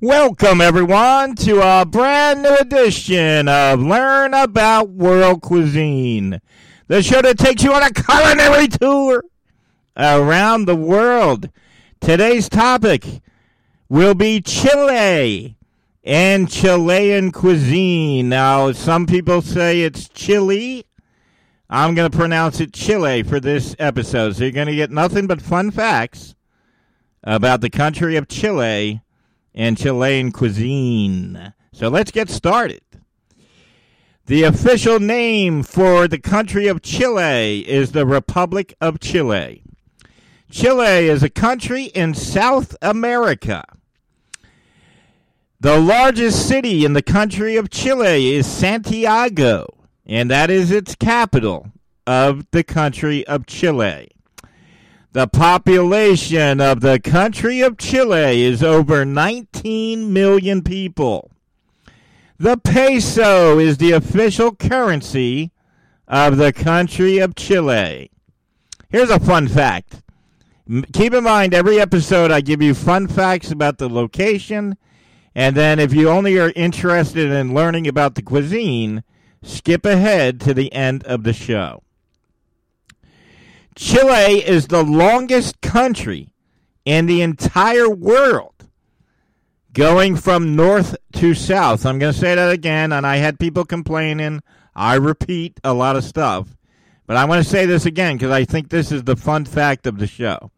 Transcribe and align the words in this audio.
Welcome, 0.00 0.60
everyone, 0.60 1.36
to 1.36 1.60
a 1.62 1.86
brand 1.86 2.42
new 2.42 2.56
edition 2.56 3.48
of 3.48 3.80
Learn 3.80 4.34
About 4.34 4.88
World 4.90 5.40
Cuisine, 5.40 6.40
the 6.88 7.00
show 7.00 7.22
that 7.22 7.38
takes 7.38 7.62
you 7.62 7.72
on 7.72 7.84
a 7.84 7.92
culinary 7.92 8.66
tour 8.66 9.24
around 9.96 10.64
the 10.64 10.74
world. 10.74 11.48
Today's 12.00 12.48
topic 12.48 13.22
will 13.88 14.16
be 14.16 14.40
Chile 14.40 15.56
and 16.02 16.50
Chilean 16.50 17.30
cuisine. 17.30 18.28
Now, 18.28 18.72
some 18.72 19.06
people 19.06 19.42
say 19.42 19.82
it's 19.82 20.08
chili. 20.08 20.86
I'm 21.70 21.94
going 21.94 22.10
to 22.10 22.18
pronounce 22.18 22.60
it 22.60 22.72
Chile 22.72 23.22
for 23.22 23.38
this 23.38 23.76
episode. 23.78 24.34
So 24.34 24.42
you're 24.42 24.50
going 24.50 24.66
to 24.66 24.74
get 24.74 24.90
nothing 24.90 25.28
but 25.28 25.40
fun 25.40 25.70
facts 25.70 26.34
about 27.22 27.60
the 27.60 27.70
country 27.70 28.16
of 28.16 28.26
Chile 28.26 29.00
and 29.54 29.78
Chilean 29.78 30.32
cuisine. 30.32 31.54
So 31.72 31.88
let's 31.88 32.10
get 32.10 32.28
started. 32.28 32.82
The 34.26 34.44
official 34.44 35.00
name 35.00 35.62
for 35.62 36.08
the 36.08 36.18
country 36.18 36.66
of 36.66 36.80
Chile 36.82 37.60
is 37.68 37.92
the 37.92 38.06
Republic 38.06 38.74
of 38.80 38.98
Chile. 38.98 39.62
Chile 40.50 41.08
is 41.08 41.22
a 41.22 41.28
country 41.28 41.84
in 41.84 42.14
South 42.14 42.76
America. 42.80 43.64
The 45.60 45.78
largest 45.78 46.48
city 46.48 46.84
in 46.84 46.92
the 46.92 47.02
country 47.02 47.56
of 47.56 47.70
Chile 47.70 48.34
is 48.34 48.46
Santiago, 48.46 49.66
and 50.06 50.30
that 50.30 50.50
is 50.50 50.70
its 50.70 50.94
capital 50.94 51.72
of 52.06 52.50
the 52.50 52.62
country 52.62 53.26
of 53.26 53.46
Chile. 53.46 54.13
The 55.14 55.28
population 55.28 56.60
of 56.60 56.80
the 56.80 56.98
country 56.98 57.60
of 57.60 57.78
Chile 57.78 58.42
is 58.42 58.64
over 58.64 59.04
19 59.04 60.12
million 60.12 60.60
people. 60.60 61.30
The 62.36 62.56
peso 62.56 63.60
is 63.60 63.78
the 63.78 63.92
official 63.92 64.56
currency 64.56 65.52
of 66.08 66.36
the 66.36 66.52
country 66.52 67.18
of 67.18 67.36
Chile. 67.36 68.10
Here's 68.88 69.10
a 69.10 69.20
fun 69.20 69.46
fact. 69.46 70.02
Keep 70.92 71.14
in 71.14 71.22
mind, 71.22 71.54
every 71.54 71.78
episode 71.78 72.32
I 72.32 72.40
give 72.40 72.60
you 72.60 72.74
fun 72.74 73.06
facts 73.06 73.52
about 73.52 73.78
the 73.78 73.88
location, 73.88 74.76
and 75.32 75.56
then 75.56 75.78
if 75.78 75.94
you 75.94 76.08
only 76.08 76.40
are 76.40 76.52
interested 76.56 77.30
in 77.30 77.54
learning 77.54 77.86
about 77.86 78.16
the 78.16 78.22
cuisine, 78.22 79.04
skip 79.44 79.86
ahead 79.86 80.40
to 80.40 80.52
the 80.52 80.72
end 80.72 81.04
of 81.04 81.22
the 81.22 81.32
show. 81.32 81.84
Chile 83.74 84.44
is 84.46 84.68
the 84.68 84.84
longest 84.84 85.60
country 85.60 86.32
in 86.84 87.06
the 87.06 87.22
entire 87.22 87.88
world 87.88 88.68
going 89.72 90.14
from 90.14 90.54
north 90.54 90.96
to 91.14 91.34
south. 91.34 91.84
I'm 91.84 91.98
going 91.98 92.12
to 92.12 92.18
say 92.18 92.36
that 92.36 92.52
again, 92.52 92.92
and 92.92 93.04
I 93.04 93.16
had 93.16 93.40
people 93.40 93.64
complaining. 93.64 94.42
I 94.76 94.94
repeat 94.94 95.58
a 95.64 95.74
lot 95.74 95.96
of 95.96 96.04
stuff, 96.04 96.56
but 97.06 97.16
I 97.16 97.24
want 97.24 97.44
to 97.44 97.50
say 97.50 97.66
this 97.66 97.84
again 97.84 98.16
because 98.16 98.30
I 98.30 98.44
think 98.44 98.68
this 98.68 98.92
is 98.92 99.02
the 99.02 99.16
fun 99.16 99.44
fact 99.44 99.86
of 99.88 99.98
the 99.98 100.06
show. 100.06 100.52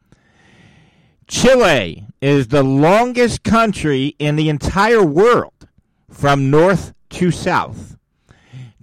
Chile 1.27 2.06
is 2.20 2.48
the 2.48 2.62
longest 2.62 3.42
country 3.42 4.14
in 4.19 4.36
the 4.36 4.51
entire 4.51 5.03
world 5.03 5.69
from 6.11 6.51
north 6.51 6.92
to 7.11 7.30
south. 7.30 7.95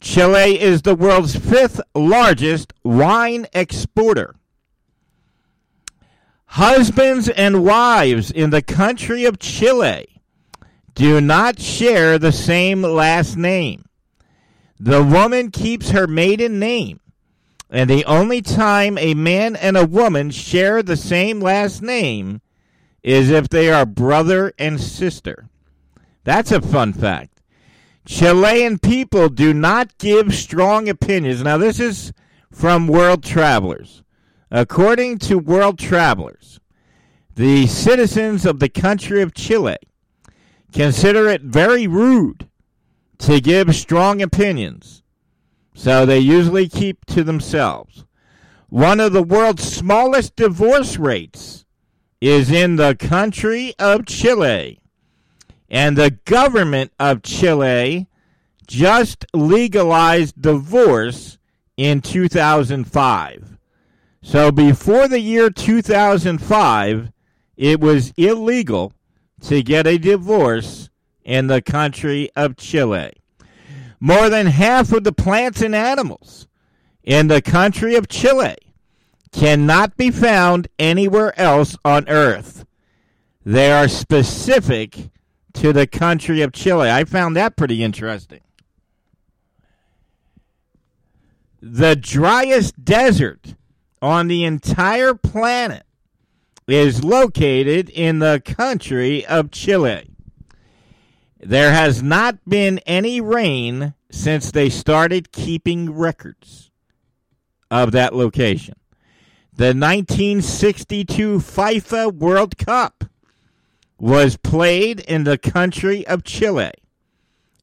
Chile 0.04 0.60
is 0.60 0.82
the 0.82 0.96
world's 0.96 1.34
fifth 1.34 1.80
largest 1.96 2.74
wine 2.84 3.48
exporter. 3.54 4.36
Husbands 6.46 7.30
and 7.30 7.64
wives 7.64 8.30
in 8.30 8.50
the 8.50 8.62
country 8.62 9.24
of 9.24 9.40
Chile 9.40 10.22
do 10.94 11.22
not 11.22 11.58
share 11.58 12.20
the 12.20 12.34
same 12.34 12.82
last 12.82 13.38
name. 13.38 13.86
The 14.78 15.02
woman 15.02 15.52
keeps 15.52 15.92
her 15.92 16.06
maiden 16.06 16.60
name, 16.60 17.00
and 17.70 17.90
the 17.90 18.04
only 18.04 18.42
time 18.42 18.98
a 18.98 19.14
man 19.14 19.56
and 19.56 19.78
a 19.78 19.86
woman 19.86 20.32
share 20.32 20.84
the 20.84 20.98
same 20.98 21.40
last 21.40 21.82
name 21.82 22.42
is 23.04 23.32
if 23.32 23.48
they 23.48 23.72
are 23.72 23.86
brother 23.86 24.52
and 24.60 24.82
sister. 24.82 25.48
That's 26.26 26.52
a 26.52 26.62
fun 26.62 26.92
fact. 26.92 27.33
Chilean 28.06 28.80
people 28.80 29.30
do 29.30 29.54
not 29.54 29.98
give 29.98 30.36
strong 30.36 30.90
opinions. 30.90 31.42
Now, 31.42 31.58
this 31.58 31.80
is 31.80 32.12
from 32.52 32.88
World 32.88 33.24
Travelers. 33.24 34.04
According 34.52 35.20
to 35.20 35.40
World 35.40 35.80
Travelers, 35.80 36.60
the 37.36 37.66
citizens 37.66 38.46
of 38.46 38.60
the 38.60 38.70
country 38.70 39.22
of 39.22 39.34
Chile 39.34 39.78
consider 40.72 41.28
it 41.28 41.42
very 41.42 41.88
rude 41.88 42.50
to 43.20 43.40
give 43.40 43.76
strong 43.76 44.22
opinions, 44.22 45.02
so 45.74 46.06
they 46.06 46.20
usually 46.20 46.68
keep 46.68 47.06
to 47.06 47.24
themselves. 47.24 48.06
One 48.70 49.00
of 49.00 49.14
the 49.14 49.24
world's 49.24 49.64
smallest 49.64 50.36
divorce 50.36 50.98
rates 50.98 51.66
is 52.22 52.52
in 52.52 52.76
the 52.76 52.96
country 52.96 53.74
of 53.80 54.06
Chile. 54.06 54.80
And 55.74 55.98
the 55.98 56.12
government 56.26 56.94
of 57.00 57.24
Chile 57.24 58.08
just 58.68 59.26
legalized 59.34 60.40
divorce 60.40 61.40
in 61.76 62.00
2005. 62.00 63.58
So 64.22 64.52
before 64.52 65.08
the 65.08 65.20
year 65.20 65.50
2005, 65.50 67.12
it 67.58 67.80
was 67.80 68.14
illegal 68.18 68.94
to 69.42 69.64
get 69.64 69.88
a 69.88 69.98
divorce 69.98 70.92
in 71.24 71.48
the 71.48 71.64
country 71.64 72.30
of 72.36 72.56
Chile. 72.56 73.12
More 74.00 74.30
than 74.30 74.46
half 74.46 74.92
of 74.92 75.04
the 75.04 75.12
plants 75.12 75.64
and 75.64 75.74
animals 75.74 76.48
in 77.04 77.30
the 77.30 77.42
country 77.42 77.96
of 77.96 78.08
Chile 78.08 78.58
cannot 79.32 79.98
be 79.98 80.12
found 80.12 80.68
anywhere 80.78 81.38
else 81.40 81.76
on 81.84 82.08
earth. 82.08 82.64
They 83.44 83.72
are 83.72 83.88
specific 83.88 85.10
to 85.54 85.74
the 85.74 85.88
country 85.88 86.42
of 86.42 86.52
Chile. 86.52 86.90
I 86.90 87.04
found 87.04 87.36
that 87.36 87.56
pretty 87.56 87.84
interesting. 87.84 88.42
The 91.62 91.96
driest 91.96 92.84
desert 92.84 93.56
on 94.02 94.28
the 94.28 94.44
entire 94.44 95.14
planet 95.14 95.84
is 96.68 97.04
located 97.04 97.90
in 97.90 98.20
the 98.20 98.42
country 98.44 99.26
of 99.26 99.52
Chile. 99.52 100.10
There 101.40 101.72
has 101.72 102.02
not 102.02 102.38
been 102.48 102.80
any 102.80 103.20
rain 103.22 103.94
since 104.10 104.52
they 104.52 104.70
started 104.70 105.32
keeping 105.32 105.94
records 105.94 106.72
of 107.70 107.92
that 107.92 108.16
location. 108.16 108.76
The 109.54 109.74
1962 109.74 111.38
FIFA 111.38 112.14
World 112.14 112.58
Cup 112.58 113.06
was 114.04 114.36
played 114.36 115.00
in 115.00 115.24
the 115.24 115.38
country 115.38 116.06
of 116.08 116.26
Chile. 116.26 116.74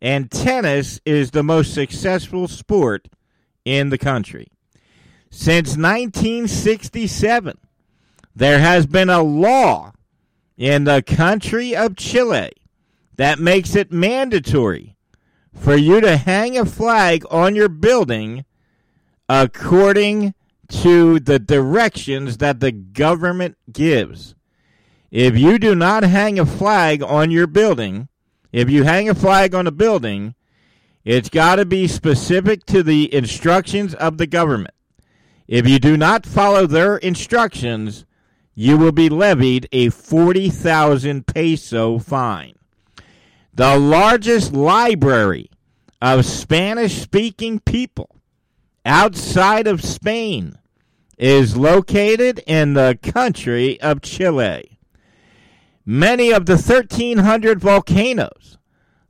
And 0.00 0.30
tennis 0.30 0.98
is 1.04 1.32
the 1.32 1.42
most 1.42 1.74
successful 1.74 2.48
sport 2.48 3.08
in 3.66 3.90
the 3.90 3.98
country. 3.98 4.48
Since 5.30 5.76
1967, 5.76 7.58
there 8.34 8.58
has 8.58 8.86
been 8.86 9.10
a 9.10 9.22
law 9.22 9.92
in 10.56 10.84
the 10.84 11.02
country 11.02 11.76
of 11.76 11.94
Chile 11.94 12.52
that 13.16 13.38
makes 13.38 13.76
it 13.76 13.92
mandatory 13.92 14.96
for 15.54 15.76
you 15.76 16.00
to 16.00 16.16
hang 16.16 16.56
a 16.56 16.64
flag 16.64 17.22
on 17.30 17.54
your 17.54 17.68
building 17.68 18.46
according 19.28 20.32
to 20.70 21.20
the 21.20 21.38
directions 21.38 22.38
that 22.38 22.60
the 22.60 22.72
government 22.72 23.58
gives. 23.70 24.34
If 25.10 25.36
you 25.36 25.58
do 25.58 25.74
not 25.74 26.04
hang 26.04 26.38
a 26.38 26.46
flag 26.46 27.02
on 27.02 27.32
your 27.32 27.48
building, 27.48 28.08
if 28.52 28.70
you 28.70 28.84
hang 28.84 29.08
a 29.08 29.14
flag 29.14 29.54
on 29.56 29.66
a 29.66 29.72
building, 29.72 30.36
it's 31.04 31.28
got 31.28 31.56
to 31.56 31.64
be 31.64 31.88
specific 31.88 32.64
to 32.66 32.84
the 32.84 33.12
instructions 33.12 33.94
of 33.94 34.18
the 34.18 34.28
government. 34.28 34.74
If 35.48 35.66
you 35.66 35.80
do 35.80 35.96
not 35.96 36.26
follow 36.26 36.64
their 36.66 36.96
instructions, 36.98 38.06
you 38.54 38.78
will 38.78 38.92
be 38.92 39.08
levied 39.08 39.68
a 39.72 39.88
40,000 39.88 41.26
peso 41.26 41.98
fine. 41.98 42.54
The 43.52 43.76
largest 43.78 44.52
library 44.52 45.50
of 46.00 46.24
Spanish 46.24 47.02
speaking 47.02 47.58
people 47.58 48.14
outside 48.84 49.66
of 49.66 49.82
Spain 49.82 50.56
is 51.18 51.56
located 51.56 52.42
in 52.46 52.74
the 52.74 52.96
country 53.02 53.80
of 53.80 54.02
Chile. 54.02 54.78
Many 55.92 56.30
of 56.30 56.46
the 56.46 56.52
1,300 56.52 57.58
volcanoes 57.58 58.58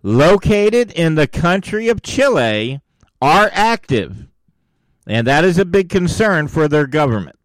located 0.02 0.90
in 0.92 1.14
the 1.14 1.26
country 1.26 1.90
of 1.90 2.00
Chile 2.00 2.80
are 3.20 3.50
active, 3.52 4.28
and 5.06 5.26
that 5.26 5.44
is 5.44 5.58
a 5.58 5.66
big 5.66 5.90
concern 5.90 6.48
for 6.48 6.68
their 6.68 6.86
government. 6.86 7.38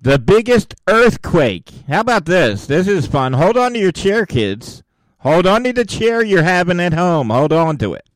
The 0.00 0.18
biggest 0.18 0.74
earthquake. 0.88 1.70
How 1.86 2.00
about 2.00 2.24
this? 2.24 2.66
This 2.66 2.88
is 2.88 3.06
fun. 3.06 3.34
Hold 3.34 3.56
on 3.56 3.74
to 3.74 3.78
your 3.78 3.92
chair, 3.92 4.26
kids. 4.26 4.82
Hold 5.18 5.46
on 5.46 5.62
to 5.62 5.72
the 5.72 5.84
chair 5.84 6.20
you're 6.20 6.42
having 6.42 6.80
at 6.80 6.92
home. 6.92 7.30
Hold 7.30 7.52
on 7.52 7.78
to 7.78 7.94
it. 7.94 8.10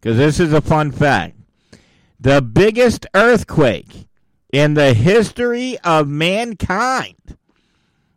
Because 0.00 0.16
this 0.16 0.38
is 0.38 0.52
a 0.52 0.60
fun 0.60 0.92
fact. 0.92 1.34
The 2.20 2.40
biggest 2.40 3.04
earthquake 3.14 4.06
in 4.52 4.74
the 4.74 4.94
history 4.94 5.76
of 5.82 6.06
mankind, 6.06 7.36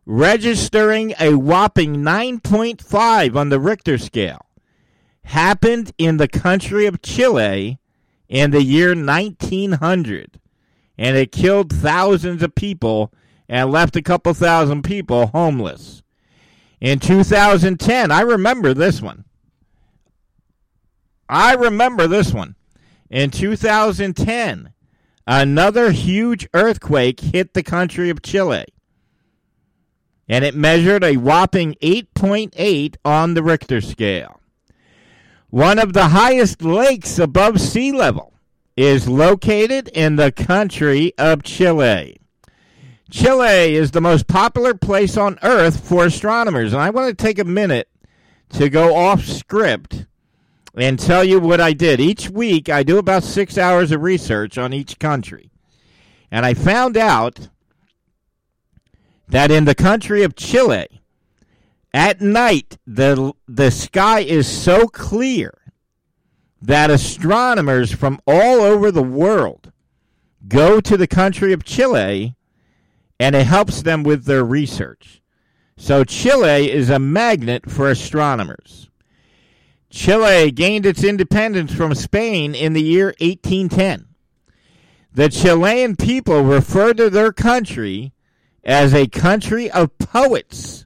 registering 0.05 1.13
a 1.19 1.35
whopping 1.35 1.97
9.5 1.97 3.35
on 3.35 3.49
the 3.49 3.59
Richter 3.59 3.97
scale, 3.97 4.45
happened 5.25 5.93
in 5.97 6.17
the 6.17 6.27
country 6.27 6.85
of 6.85 7.01
Chile 7.01 7.79
in 8.27 8.51
the 8.51 8.63
year 8.63 8.95
1900. 8.95 10.39
And 10.97 11.17
it 11.17 11.31
killed 11.31 11.73
thousands 11.73 12.43
of 12.43 12.55
people 12.55 13.11
and 13.49 13.71
left 13.71 13.95
a 13.95 14.01
couple 14.01 14.33
thousand 14.33 14.83
people 14.83 15.27
homeless 15.27 16.03
in 16.79 16.99
2010. 16.99 18.11
I 18.11 18.21
remember 18.21 18.73
this 18.73 19.01
one. 19.01 19.25
I 21.29 21.53
remember 21.53 22.07
this 22.07 22.33
one. 22.33 22.55
In 23.09 23.31
2010, 23.31 24.73
another 25.25 25.91
huge 25.91 26.47
earthquake 26.53 27.19
hit 27.19 27.53
the 27.53 27.63
country 27.63 28.09
of 28.09 28.21
Chile. 28.21 28.65
And 30.27 30.45
it 30.45 30.55
measured 30.55 31.03
a 31.03 31.17
whopping 31.17 31.75
8.8 31.81 32.95
on 33.03 33.33
the 33.33 33.43
Richter 33.43 33.81
scale. 33.81 34.39
One 35.49 35.77
of 35.77 35.93
the 35.93 36.07
highest 36.07 36.61
lakes 36.61 37.19
above 37.19 37.61
sea 37.61 37.91
level 37.91 38.33
is 38.75 39.07
located 39.07 39.87
in 39.89 40.15
the 40.15 40.31
country 40.31 41.13
of 41.17 41.43
Chile. 41.43 42.17
Chile 43.11 43.75
is 43.75 43.91
the 43.91 44.01
most 44.01 44.27
popular 44.27 44.73
place 44.73 45.17
on 45.17 45.37
Earth 45.43 45.87
for 45.87 46.05
astronomers. 46.05 46.73
And 46.73 46.81
I 46.81 46.89
want 46.89 47.15
to 47.15 47.23
take 47.23 47.37
a 47.37 47.43
minute 47.43 47.87
to 48.49 48.69
go 48.69 48.95
off 48.95 49.23
script 49.25 50.07
and 50.75 50.97
tell 50.97 51.23
you 51.23 51.39
what 51.39 51.61
I 51.61 51.73
did. 51.73 51.99
Each 51.99 52.29
week, 52.29 52.69
I 52.69 52.81
do 52.81 52.97
about 52.97 53.23
six 53.23 53.57
hours 53.57 53.91
of 53.91 54.01
research 54.01 54.57
on 54.57 54.73
each 54.73 54.97
country. 54.97 55.51
And 56.31 56.45
I 56.45 56.55
found 56.55 56.97
out 56.97 57.49
that 59.33 59.49
in 59.49 59.65
the 59.65 59.73
country 59.73 60.21
of 60.21 60.35
Chile, 60.35 61.01
at 61.91 62.21
night, 62.21 62.77
the, 62.85 63.33
the 63.47 63.71
sky 63.71 64.19
is 64.19 64.47
so 64.47 64.87
clear 64.87 65.57
that 66.61 66.91
astronomers 66.91 67.91
from 67.91 68.21
all 68.27 68.61
over 68.61 68.91
the 68.91 69.01
world 69.01 69.71
go 70.47 70.79
to 70.79 70.95
the 70.95 71.07
country 71.07 71.51
of 71.51 71.63
Chile 71.63 72.35
and 73.19 73.35
it 73.35 73.47
helps 73.47 73.81
them 73.81 74.03
with 74.03 74.25
their 74.25 74.43
research. 74.43 75.23
So 75.77 76.03
Chile 76.03 76.71
is 76.71 76.91
a 76.91 76.99
magnet 76.99 77.71
for 77.71 77.89
astronomers. 77.89 78.91
Chile 79.89 80.51
gained 80.51 80.85
its 80.85 81.03
independence 81.03 81.73
from 81.73 81.95
Spain 81.95 82.53
in 82.53 82.73
the 82.73 82.83
year 82.83 83.15
1810. 83.19 84.09
The 85.11 85.29
Chilean 85.29 85.95
people 85.95 86.43
refer 86.43 86.93
to 86.93 87.09
their 87.09 87.33
country 87.33 88.13
as 88.63 88.93
a 88.93 89.07
country 89.07 89.69
of 89.69 89.97
poets. 89.97 90.85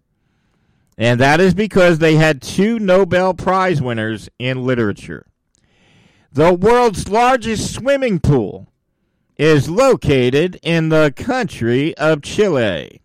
And 0.98 1.20
that 1.20 1.40
is 1.40 1.54
because 1.54 2.00
they 2.00 2.16
had 2.16 2.42
two 2.42 2.80
Nobel 2.80 3.34
Prize 3.34 3.82
winners 3.82 4.30
in 4.40 4.66
literature. 4.66 5.28
The 6.32 6.54
world's 6.54 7.08
largest 7.08 7.74
swimming 7.74 8.20
pool 8.20 8.68
is 9.38 9.70
located 9.70 10.60
in 10.64 10.90
the 10.90 11.14
country 11.16 11.96
of 11.98 12.22
Chile. 12.24 13.02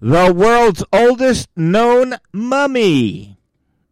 The 0.00 0.34
world's 0.34 0.84
oldest 0.92 1.48
known 1.56 2.16
mummy 2.32 3.38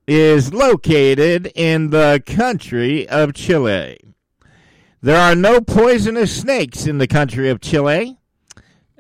is 0.07 0.53
located 0.53 1.51
in 1.55 1.91
the 1.91 2.23
country 2.27 3.09
of 3.09 3.35
Chile. 3.35 3.99
There 5.01 5.19
are 5.19 5.35
no 5.35 5.61
poisonous 5.61 6.37
snakes 6.37 6.87
in 6.87 6.99
the 6.99 7.07
country 7.07 7.49
of 7.49 7.61
Chile. 7.61 8.19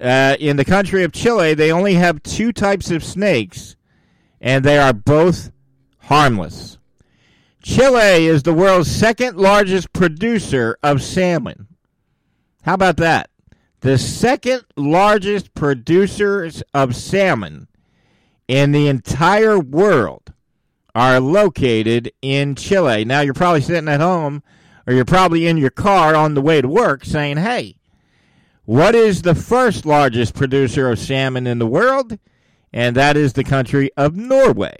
Uh, 0.02 0.36
in 0.40 0.56
the 0.56 0.64
country 0.64 1.04
of 1.04 1.12
Chile, 1.12 1.54
they 1.54 1.70
only 1.70 1.94
have 1.94 2.22
two 2.24 2.52
types 2.52 2.90
of 2.90 3.04
snakes, 3.04 3.76
and 4.40 4.64
they 4.64 4.76
are 4.76 4.92
both 4.92 5.52
harmless. 5.98 6.78
Chile 7.62 8.26
is 8.26 8.42
the 8.42 8.52
world's 8.52 8.90
second 8.90 9.36
largest 9.36 9.92
producer 9.92 10.76
of 10.82 11.02
salmon. 11.02 11.68
How 12.62 12.74
about 12.74 12.96
that? 12.96 13.30
The 13.80 13.96
second 13.96 14.64
largest 14.76 15.54
producers 15.54 16.64
of 16.74 16.96
salmon 16.96 17.68
in 18.48 18.72
the 18.72 18.88
entire 18.88 19.58
world 19.58 20.32
are 20.96 21.20
located 21.20 22.12
in 22.20 22.56
Chile. 22.56 23.04
Now, 23.04 23.20
you're 23.20 23.34
probably 23.34 23.60
sitting 23.60 23.88
at 23.88 24.00
home 24.00 24.42
or 24.86 24.94
you're 24.94 25.04
probably 25.04 25.46
in 25.46 25.56
your 25.56 25.70
car 25.70 26.16
on 26.16 26.34
the 26.34 26.42
way 26.42 26.60
to 26.60 26.68
work 26.68 27.04
saying, 27.04 27.36
hey, 27.36 27.76
what 28.72 28.94
is 28.94 29.20
the 29.20 29.34
first 29.34 29.84
largest 29.84 30.34
producer 30.34 30.88
of 30.88 30.98
salmon 30.98 31.46
in 31.46 31.58
the 31.58 31.66
world? 31.66 32.18
And 32.72 32.96
that 32.96 33.18
is 33.18 33.34
the 33.34 33.44
country 33.44 33.90
of 33.98 34.16
Norway. 34.16 34.78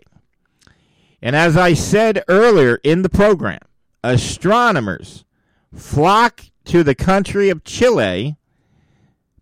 And 1.20 1.36
as 1.36 1.58
I 1.58 1.74
said 1.74 2.24
earlier 2.26 2.80
in 2.82 3.02
the 3.02 3.10
program, 3.10 3.60
astronomers 4.02 5.26
flock 5.74 6.40
to 6.64 6.82
the 6.82 6.94
country 6.94 7.50
of 7.50 7.64
Chile 7.64 8.38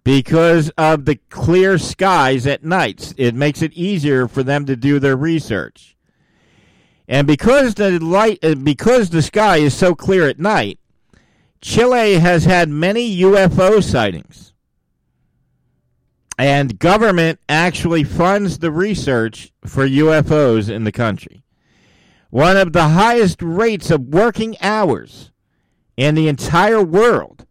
because 0.03 0.71
of 0.71 1.05
the 1.05 1.21
clear 1.29 1.79
skies 1.79 2.45
at 2.45 2.65
nights. 2.65 3.15
It 3.17 3.37
makes 3.37 3.63
it 3.63 3.73
easier 3.75 4.27
for 4.27 4.43
them 4.43 4.67
to 4.67 4.75
do 4.75 4.99
their 4.99 5.17
research. 5.17 5.97
And 7.07 7.25
because 7.25 7.75
the 7.75 8.01
light 8.01 8.41
uh, 8.43 8.57
because 8.57 9.11
the 9.11 9.23
sky 9.23 9.59
is 9.59 9.75
so 9.75 9.95
clear 9.95 10.29
at 10.29 10.41
night, 10.41 10.80
Chile 11.61 12.15
has 12.15 12.45
had 12.45 12.69
many 12.69 13.19
UFO 13.19 13.83
sightings. 13.83 14.55
And 16.39 16.79
government 16.79 17.39
actually 17.51 18.03
funds 18.03 18.59
the 18.59 18.71
research 18.71 19.53
for 19.67 19.87
UFOs 19.87 20.71
in 20.71 20.85
the 20.85 20.93
country. 20.93 21.43
One 22.31 22.57
of 22.57 22.73
the 22.73 22.89
highest 22.89 23.43
rates 23.43 23.91
of 23.91 24.01
working 24.07 24.57
hours 24.63 25.33
in 25.99 26.15
the 26.15 26.29
entire 26.29 26.83
world 26.83 27.45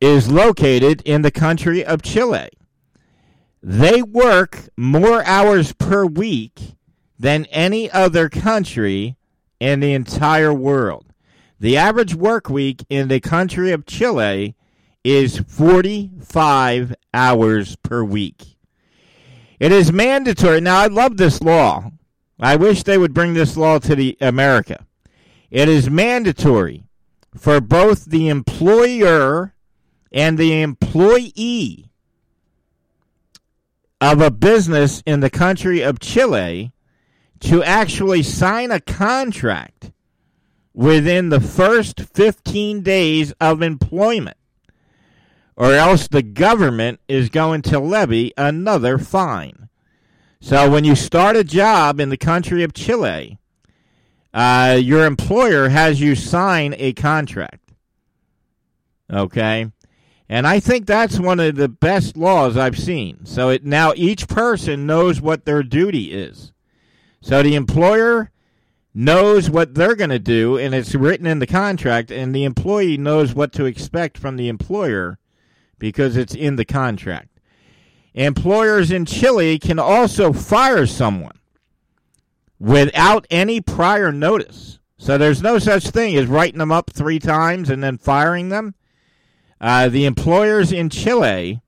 is 0.00 0.30
located 0.30 1.00
in 1.04 1.22
the 1.22 1.30
country 1.30 1.84
of 1.84 2.02
Chile. 2.02 2.48
They 3.62 4.02
work 4.02 4.68
more 4.76 5.24
hours 5.24 5.72
per 5.72 6.04
week 6.04 6.74
than 7.18 7.46
any 7.46 7.88
other 7.90 8.28
country 8.28 9.16
in 9.60 9.78
the 9.78 9.94
entire 9.94 10.52
world. 10.52 11.13
The 11.64 11.78
average 11.78 12.14
work 12.14 12.50
week 12.50 12.84
in 12.90 13.08
the 13.08 13.20
country 13.20 13.72
of 13.72 13.86
Chile 13.86 14.54
is 15.02 15.38
45 15.38 16.94
hours 17.14 17.76
per 17.76 18.04
week. 18.04 18.58
It 19.58 19.72
is 19.72 19.90
mandatory. 19.90 20.60
Now, 20.60 20.80
I 20.80 20.88
love 20.88 21.16
this 21.16 21.40
law. 21.40 21.90
I 22.38 22.56
wish 22.56 22.82
they 22.82 22.98
would 22.98 23.14
bring 23.14 23.32
this 23.32 23.56
law 23.56 23.78
to 23.78 23.96
the 23.96 24.14
America. 24.20 24.84
It 25.50 25.70
is 25.70 25.88
mandatory 25.88 26.84
for 27.34 27.62
both 27.62 28.04
the 28.04 28.28
employer 28.28 29.54
and 30.12 30.36
the 30.36 30.60
employee 30.60 31.88
of 34.02 34.20
a 34.20 34.30
business 34.30 35.02
in 35.06 35.20
the 35.20 35.30
country 35.30 35.80
of 35.80 35.98
Chile 35.98 36.72
to 37.40 37.64
actually 37.64 38.22
sign 38.22 38.70
a 38.70 38.80
contract 38.80 39.92
within 40.74 41.28
the 41.28 41.40
first 41.40 42.00
15 42.00 42.82
days 42.82 43.32
of 43.40 43.62
employment, 43.62 44.36
or 45.56 45.72
else 45.72 46.08
the 46.08 46.22
government 46.22 47.00
is 47.08 47.28
going 47.28 47.62
to 47.62 47.78
levy 47.78 48.32
another 48.36 48.98
fine. 48.98 49.68
So 50.40 50.68
when 50.70 50.84
you 50.84 50.94
start 50.94 51.36
a 51.36 51.44
job 51.44 52.00
in 52.00 52.10
the 52.10 52.16
country 52.16 52.64
of 52.64 52.74
Chile, 52.74 53.38
uh, 54.34 54.78
your 54.82 55.06
employer 55.06 55.68
has 55.68 56.00
you 56.00 56.16
sign 56.16 56.74
a 56.76 56.92
contract. 56.92 57.72
Okay? 59.10 59.70
And 60.28 60.46
I 60.46 60.58
think 60.58 60.86
that's 60.86 61.20
one 61.20 61.38
of 61.38 61.54
the 61.54 61.68
best 61.68 62.16
laws 62.16 62.56
I've 62.56 62.78
seen. 62.78 63.24
So 63.24 63.50
it 63.50 63.64
now 63.64 63.92
each 63.94 64.26
person 64.26 64.86
knows 64.86 65.20
what 65.20 65.44
their 65.44 65.62
duty 65.62 66.12
is. 66.12 66.52
So 67.20 67.42
the 67.42 67.54
employer 67.54 68.30
knows 68.94 69.50
what 69.50 69.74
they're 69.74 69.96
going 69.96 70.10
to 70.10 70.18
do 70.18 70.56
and 70.56 70.74
it's 70.74 70.94
written 70.94 71.26
in 71.26 71.40
the 71.40 71.46
contract 71.46 72.12
and 72.12 72.34
the 72.34 72.44
employee 72.44 72.96
knows 72.96 73.34
what 73.34 73.52
to 73.52 73.64
expect 73.64 74.16
from 74.16 74.36
the 74.36 74.48
employer 74.48 75.18
because 75.78 76.16
it's 76.16 76.34
in 76.34 76.56
the 76.56 76.64
contract. 76.64 77.40
Employers 78.14 78.92
in 78.92 79.04
Chile 79.04 79.58
can 79.58 79.80
also 79.80 80.32
fire 80.32 80.86
someone 80.86 81.36
without 82.60 83.26
any 83.30 83.60
prior 83.60 84.12
notice. 84.12 84.78
So 84.96 85.18
there's 85.18 85.42
no 85.42 85.58
such 85.58 85.88
thing 85.90 86.16
as 86.16 86.26
writing 86.26 86.58
them 86.58 86.70
up 86.70 86.90
three 86.90 87.18
times 87.18 87.68
and 87.68 87.82
then 87.82 87.98
firing 87.98 88.50
them. 88.50 88.74
Uh, 89.60 89.88
the 89.88 90.04
employers 90.04 90.70
in 90.70 90.88
Chile 90.88 91.60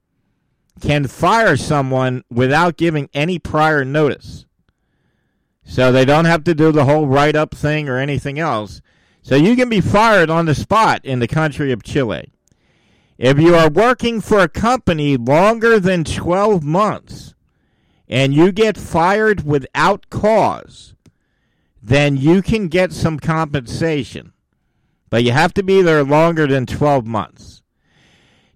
can 0.81 1.09
fire 1.09 1.57
someone 1.57 2.23
without 2.31 2.77
giving 2.77 3.11
any 3.13 3.39
prior 3.39 3.85
notice. 3.85 4.47
So 5.69 5.91
they 5.91 6.05
don't 6.05 6.25
have 6.25 6.45
to 6.45 6.55
do 6.55 6.71
the 6.73 6.85
whole 6.85 7.07
write 7.07 7.35
up 7.35 7.55
thing 7.55 7.89
or 7.89 7.99
anything 7.99 8.39
else. 8.39 8.81
So 9.21 9.35
you 9.35 9.57
can 9.57 9.69
be 9.69 9.81
fired 9.81 10.31
on 10.31 10.47
the 10.47 10.55
spot 10.55 11.05
in 11.05 11.19
the 11.19 11.29
country 11.29 11.73
of 11.73 11.83
Chile. 11.83 12.33
If 13.19 13.41
you 13.41 13.57
are 13.57 13.69
working 13.69 14.21
for 14.21 14.39
a 14.39 14.49
company 14.49 15.17
longer 15.17 15.81
than 15.81 16.05
12 16.05 16.63
months 16.63 17.35
and 18.09 18.33
you 18.33 18.53
get 18.53 18.77
fired 18.77 19.45
without 19.45 20.09
cause, 20.11 20.95
then 21.83 22.17
you 22.17 22.43
can 22.43 22.69
get 22.69 22.93
some 22.93 23.19
compensation. 23.19 24.33
But 25.11 25.25
you 25.25 25.33
have 25.33 25.53
to 25.55 25.63
be 25.63 25.83
there 25.83 26.05
longer 26.05 26.47
than 26.47 26.67
12 26.67 27.05
months. 27.07 27.63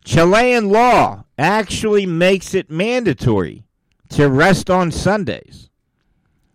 Chilean 0.05 0.69
law 0.69 1.25
actually 1.39 2.07
makes 2.07 2.55
it 2.55 2.71
mandatory 2.71 3.65
to 4.11 4.29
rest 4.29 4.71
on 4.71 4.91
Sundays. 4.91 5.70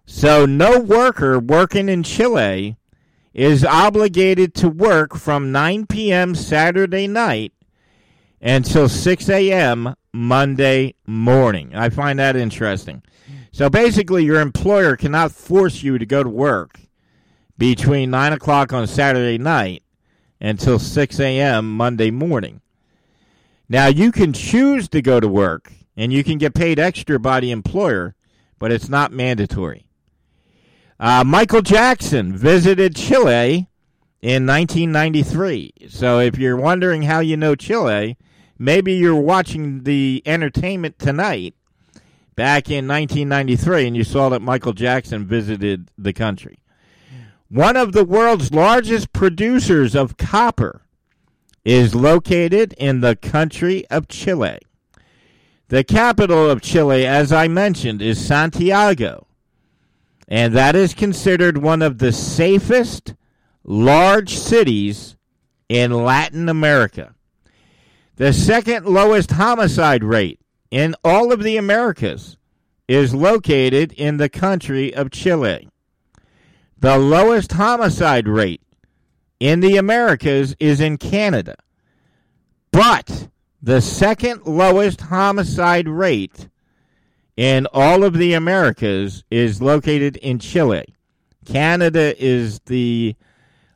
So 0.06 0.46
no 0.46 0.80
worker 0.80 1.40
working 1.40 1.90
in 1.90 2.04
Chile 2.04 2.78
is 3.34 3.66
obligated 3.66 4.54
to 4.56 4.70
work 4.70 5.16
from 5.16 5.52
9 5.52 5.88
p.m. 5.88 6.36
Saturday 6.36 7.08
night 7.08 7.54
until 8.42 8.88
6 8.88 9.30
a.m. 9.30 9.96
Monday 10.14 10.96
morning. 11.06 11.76
I 11.76 11.90
find 11.90 12.20
that 12.20 12.36
interesting. 12.36 13.04
So 13.52 13.70
basically, 13.70 14.24
your 14.24 14.40
employer 14.42 14.96
cannot 14.96 15.32
force 15.32 15.82
you 15.82 15.98
to 15.98 16.06
go 16.06 16.24
to 16.24 16.30
work 16.30 16.80
between 17.58 18.12
9 18.12 18.34
o'clock 18.34 18.74
on 18.74 18.86
Saturday 18.88 19.38
night 19.38 19.84
until 20.40 20.78
6 20.78 21.20
a.m. 21.20 21.76
Monday 21.76 22.12
morning. 22.12 22.62
Now, 23.68 23.88
you 23.88 24.12
can 24.12 24.34
choose 24.34 24.88
to 24.90 25.02
go 25.02 25.20
to 25.20 25.28
work 25.28 25.74
and 25.98 26.14
you 26.14 26.24
can 26.24 26.38
get 26.38 26.54
paid 26.54 26.78
extra 26.78 27.20
by 27.20 27.40
the 27.40 27.52
employer, 27.52 28.16
but 28.60 28.72
it's 28.72 28.90
not 28.90 29.12
mandatory. 29.12 29.85
Uh, 31.00 31.24
Michael 31.26 31.62
Jackson 31.62 32.36
visited 32.36 32.96
Chile 32.96 33.68
in 34.22 34.46
1993. 34.46 35.74
So 35.90 36.20
if 36.20 36.38
you're 36.38 36.56
wondering 36.58 37.04
how 37.04 37.20
you 37.20 37.36
know 37.36 37.56
Chile, 37.56 38.18
maybe 38.58 38.94
you're 38.94 39.16
watching 39.16 39.84
the 39.84 40.24
entertainment 40.26 40.98
tonight 40.98 41.54
back 42.36 42.70
in 42.70 42.88
1993 42.88 43.88
and 43.88 43.98
you 43.98 44.04
saw 44.04 44.30
that 44.30 44.42
Michael 44.42 44.74
Jackson 44.74 45.26
visited 45.26 45.92
the 45.98 46.14
country. 46.14 46.60
One 47.50 47.78
of 47.78 47.92
the 47.92 48.06
world's 48.06 48.52
largest 48.52 49.14
producers 49.14 49.96
of 49.96 50.18
copper 50.18 50.82
is 51.64 51.94
located 51.94 52.74
in 52.78 53.02
the 53.02 53.16
country 53.16 53.86
of 53.90 54.08
Chile. 54.08 54.60
The 55.68 55.84
capital 55.84 56.50
of 56.50 56.62
Chile, 56.62 57.06
as 57.06 57.32
I 57.32 57.48
mentioned, 57.48 58.02
is 58.02 58.24
Santiago, 58.24 59.25
and 60.28 60.54
that 60.54 60.76
is 60.76 60.94
considered 60.94 61.58
one 61.58 61.82
of 61.82 62.00
the 62.00 62.12
safest 62.12 63.14
large 63.64 64.36
cities 64.38 65.16
in 65.70 65.92
Latin 65.92 66.50
America. 66.50 67.14
The 68.16 68.34
second 68.34 68.86
lowest 68.86 69.32
homicide 69.32 70.04
rate 70.04 70.40
in 70.72 70.96
all 71.04 71.32
of 71.32 71.44
the 71.44 71.58
Americas 71.58 72.38
is 72.88 73.14
located 73.14 73.92
in 73.94 74.18
the 74.18 74.30
country 74.30 74.94
of 74.94 75.12
Chile. 75.12 75.70
The 76.78 76.98
lowest 76.98 77.54
homicide 77.54 78.28
rate 78.28 78.62
in 79.40 79.60
the 79.60 79.78
Americas 79.78 80.56
is 80.60 80.80
in 80.80 80.98
Canada. 80.98 81.56
But 82.72 83.30
the 83.62 83.82
second 83.82 84.46
lowest 84.46 85.02
homicide 85.02 85.88
rate 85.88 86.50
in 87.38 87.68
all 87.74 88.04
of 88.04 88.14
the 88.14 88.34
Americas 88.34 89.24
is 89.30 89.62
located 89.62 90.18
in 90.18 90.40
Chile. 90.40 90.96
Canada 91.46 92.16
is 92.24 92.60
the 92.66 93.16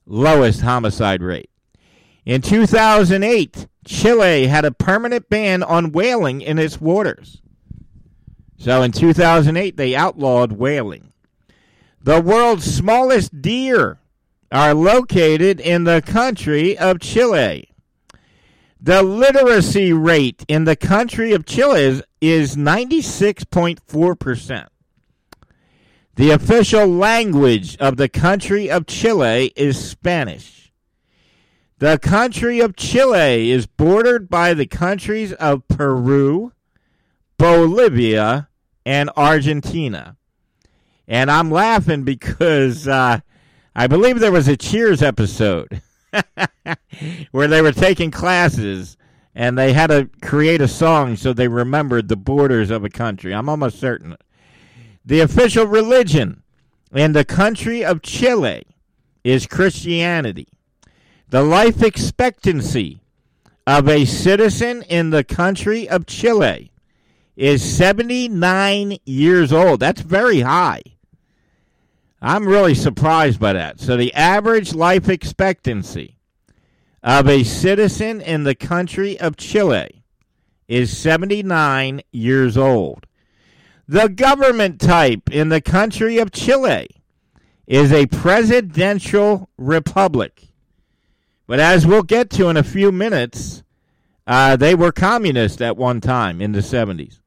lowest 0.06 0.62
homicide 0.62 1.22
rate. 1.22 1.50
In 2.26 2.42
2008, 2.42 3.68
Chile 3.86 4.48
had 4.48 4.66
a 4.66 4.72
permanent 4.72 5.30
ban 5.30 5.64
on 5.64 5.92
whaling 5.92 6.42
in 6.42 6.60
its 6.60 6.80
waters. 6.80 7.42
So 8.58 8.82
in 8.82 8.92
2008, 8.92 9.78
they 9.78 9.96
outlawed 9.96 10.52
whaling. 10.54 11.14
The 12.02 12.22
world's 12.22 12.66
smallest 12.66 13.42
deer 13.42 14.00
are 14.52 14.74
located 14.74 15.60
in 15.60 15.84
the 15.84 16.02
country 16.02 16.78
of 16.78 17.00
Chile. 17.00 17.70
The 18.82 19.04
literacy 19.04 19.92
rate 19.92 20.46
in 20.48 20.64
the 20.64 20.76
country 20.76 21.34
of 21.34 21.46
Chile 21.46 21.82
is, 21.82 22.04
is 22.22 22.56
96.4%. 22.56 24.68
The 26.16 26.32
official 26.32 26.86
language 26.86 27.78
of 27.78 27.98
the 27.98 28.10
country 28.10 28.70
of 28.70 28.88
Chile 28.88 29.54
is 29.56 29.84
Spanish. 29.84 30.72
The 31.78 31.98
country 31.98 32.60
of 32.60 32.76
Chile 32.76 33.52
is 33.52 33.66
bordered 33.66 34.30
by 34.30 34.54
the 34.54 34.66
countries 34.66 35.32
of 35.34 35.66
Peru, 35.70 36.52
Bolivia, 37.38 38.50
and 38.86 39.10
Argentina. 39.16 40.18
And 41.08 41.32
I'm 41.32 41.50
laughing 41.50 42.04
because 42.04 42.86
uh, 42.86 43.22
I 43.74 43.88
believe 43.88 44.20
there 44.20 44.32
was 44.32 44.50
a 44.50 44.58
Cheers 44.58 45.02
episode 45.02 45.82
where 47.32 47.48
they 47.48 47.62
were 47.62 47.72
taking 47.72 48.12
classes 48.12 48.98
and 49.40 49.58
they 49.58 49.72
had 49.72 49.88
to 49.88 50.10
create 50.22 50.60
a 50.60 50.68
song 50.68 51.16
so 51.16 51.32
they 51.32 51.48
remembered 51.48 52.10
the 52.10 52.18
borders 52.18 52.70
of 52.70 52.84
a 52.84 52.90
country. 52.90 53.34
I'm 53.34 53.48
almost 53.48 53.80
certain. 53.80 54.18
The 55.06 55.22
official 55.22 55.66
religion 55.66 56.44
in 56.94 57.14
the 57.14 57.24
country 57.24 57.82
of 57.86 58.02
Chile 58.02 58.64
is 59.24 59.48
Christianity. 59.48 60.50
The 61.30 61.42
life 61.42 61.82
expectancy 61.82 63.00
of 63.66 63.88
a 63.88 64.04
citizen 64.04 64.84
in 64.90 65.12
the 65.12 65.24
country 65.24 65.88
of 65.88 66.06
Chile 66.06 66.74
is 67.38 67.64
79 67.64 68.98
years 69.06 69.54
old. 69.54 69.80
That's 69.80 70.02
very 70.02 70.42
high. 70.42 70.82
I'm 72.22 72.46
really 72.46 72.76
surprised 72.76 73.40
by 73.40 73.54
that. 73.54 73.80
So, 73.80 73.96
the 73.96 74.14
average 74.14 74.76
life 74.76 75.08
expectancy 75.08 76.19
of 77.04 77.28
a 77.28 77.44
citizen 77.44 78.22
in 78.22 78.44
the 78.44 78.56
country 78.56 79.20
of 79.20 79.38
Chile 79.38 80.04
is 80.68 80.96
79 80.98 82.02
years 82.12 82.58
old. 82.58 83.06
The 83.88 84.08
government 84.08 84.80
type 84.80 85.32
in 85.32 85.50
the 85.50 85.62
country 85.62 86.20
of 86.20 86.32
Chile 86.32 86.88
is 87.66 87.92
a 87.92 88.06
presidential 88.08 89.50
republic. 89.58 90.50
But 91.48 91.60
as 91.60 91.88
we'll 91.88 92.04
get 92.04 92.30
to 92.32 92.50
in 92.50 92.58
a 92.58 92.64
few 92.64 92.92
minutes, 92.92 93.64
uh, 94.28 94.56
they 94.56 94.76
were 94.76 94.92
communist 94.92 95.62
at 95.62 95.78
one 95.78 96.02
time 96.02 96.42
in 96.42 96.52
the 96.52 96.60
70s. 96.60 97.20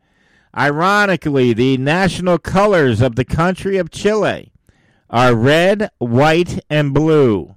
Ironically, 0.56 1.52
the 1.52 1.76
national 1.78 2.38
colors 2.38 3.00
of 3.00 3.16
the 3.16 3.24
country 3.24 3.78
of 3.78 3.90
Chile 3.90 4.52
are 5.10 5.34
red, 5.34 5.90
white, 5.98 6.60
and 6.70 6.94
blue. 6.94 7.56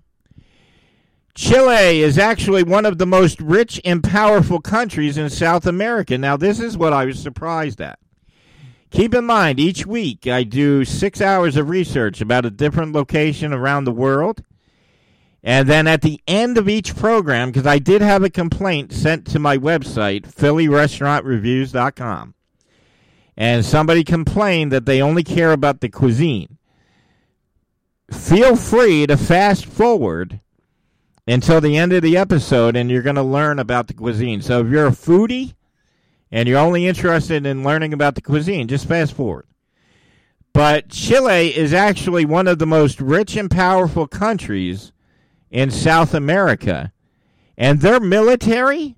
Chile 1.36 2.02
is 2.02 2.18
actually 2.18 2.64
one 2.64 2.86
of 2.86 2.98
the 2.98 3.06
most 3.06 3.42
rich 3.42 3.82
and 3.84 4.02
powerful 4.02 4.62
countries 4.62 5.18
in 5.18 5.30
South 5.30 5.68
America. 5.68 6.18
Now, 6.18 6.38
this 6.38 6.62
is 6.62 6.78
what 6.78 6.94
I 6.94 7.04
was 7.06 7.22
surprised 7.22 7.82
at. 7.82 8.00
Keep 8.90 9.14
in 9.14 9.26
mind, 9.26 9.60
each 9.60 9.86
week 9.86 10.28
I 10.28 10.44
do 10.44 10.86
six 10.86 11.20
hours 11.20 11.58
of 11.58 11.68
research 11.70 12.22
about 12.22 12.46
a 12.46 12.50
different 12.50 12.94
location 12.94 13.52
around 13.52 13.84
the 13.84 13.92
world. 13.92 14.44
And 15.44 15.68
then 15.68 15.88
at 15.88 16.02
the 16.02 16.22
end 16.26 16.58
of 16.58 16.70
each 16.70 16.96
program, 16.96 17.50
because 17.50 17.68
I 17.68 17.80
did 17.80 18.02
have 18.02 18.24
a 18.24 18.30
complaint 18.30 18.94
sent 18.94 19.28
to 19.28 19.38
my 19.38 19.58
website, 19.58 20.34
PhillyRestaurantReviews.com, 20.34 22.34
and 23.38 23.66
somebody 23.66 24.06
complained 24.06 24.72
that 24.72 24.86
they 24.86 25.02
only 25.02 25.24
care 25.24 25.52
about 25.52 25.82
the 25.82 25.90
cuisine 25.90 26.56
feel 28.12 28.56
free 28.56 29.08
to 29.08 29.18
fast 29.18 29.66
forward 29.66 30.40
until 31.28 31.60
the 31.60 31.78
end 31.78 31.94
of 31.94 32.02
the 32.02 32.18
episode 32.18 32.76
and 32.76 32.90
you're 32.90 33.02
going 33.02 33.16
to 33.16 33.24
learn 33.24 33.60
about 33.60 33.88
the 33.88 33.94
cuisine. 33.94 34.42
So 34.42 34.62
if 34.62 34.72
you're 34.72 34.88
a 34.88 34.92
foodie 34.92 35.56
and 36.32 36.48
you're 36.48 36.60
only 36.60 36.88
interested 36.88 37.46
in 37.46 37.64
learning 37.64 37.94
about 37.94 38.16
the 38.16 38.22
cuisine, 38.22 38.68
just 38.68 38.88
fast 38.88 39.14
forward. 39.14 39.48
But 40.54 40.90
Chile 40.90 41.56
is 41.56 41.74
actually 41.74 42.24
one 42.24 42.48
of 42.48 42.60
the 42.60 42.66
most 42.66 43.02
rich 43.02 43.36
and 43.36 43.52
powerful 43.52 44.08
countries 44.08 44.94
in 45.52 45.70
South 45.70 46.14
America, 46.14 46.94
and 47.58 47.82
their 47.82 48.00
military 48.00 48.96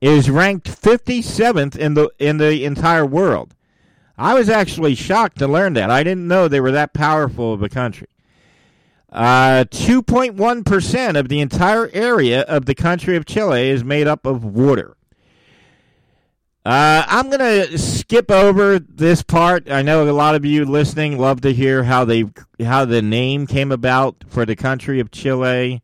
is 0.00 0.30
ranked 0.30 0.68
57th 0.68 1.76
in 1.76 1.94
the 1.94 2.10
in 2.18 2.38
the 2.38 2.64
entire 2.64 3.04
world. 3.04 3.54
I 4.16 4.32
was 4.34 4.48
actually 4.48 4.94
shocked 4.94 5.38
to 5.38 5.48
learn 5.48 5.74
that. 5.74 5.90
I 5.90 6.02
didn't 6.02 6.28
know 6.28 6.48
they 6.48 6.60
were 6.60 6.72
that 6.72 6.94
powerful 6.94 7.52
of 7.52 7.62
a 7.62 7.68
country. 7.68 8.08
Uh, 9.12 9.64
2.1% 9.70 11.18
of 11.18 11.28
the 11.28 11.40
entire 11.40 11.90
area 11.92 12.42
of 12.42 12.66
the 12.66 12.74
country 12.74 13.16
of 13.16 13.26
Chile 13.26 13.68
is 13.68 13.82
made 13.82 14.06
up 14.06 14.24
of 14.24 14.44
water. 14.44 14.96
Uh, 16.64 17.02
I'm 17.06 17.30
gonna 17.30 17.78
skip 17.78 18.30
over 18.30 18.78
this 18.78 19.22
part. 19.22 19.70
I 19.70 19.80
know 19.80 20.08
a 20.08 20.12
lot 20.12 20.34
of 20.34 20.44
you 20.44 20.66
listening 20.66 21.18
love 21.18 21.40
to 21.40 21.54
hear 21.54 21.84
how 21.84 22.04
they 22.04 22.26
how 22.62 22.84
the 22.84 23.00
name 23.00 23.46
came 23.46 23.72
about 23.72 24.16
for 24.28 24.44
the 24.44 24.54
country 24.54 25.00
of 25.00 25.10
Chile, 25.10 25.82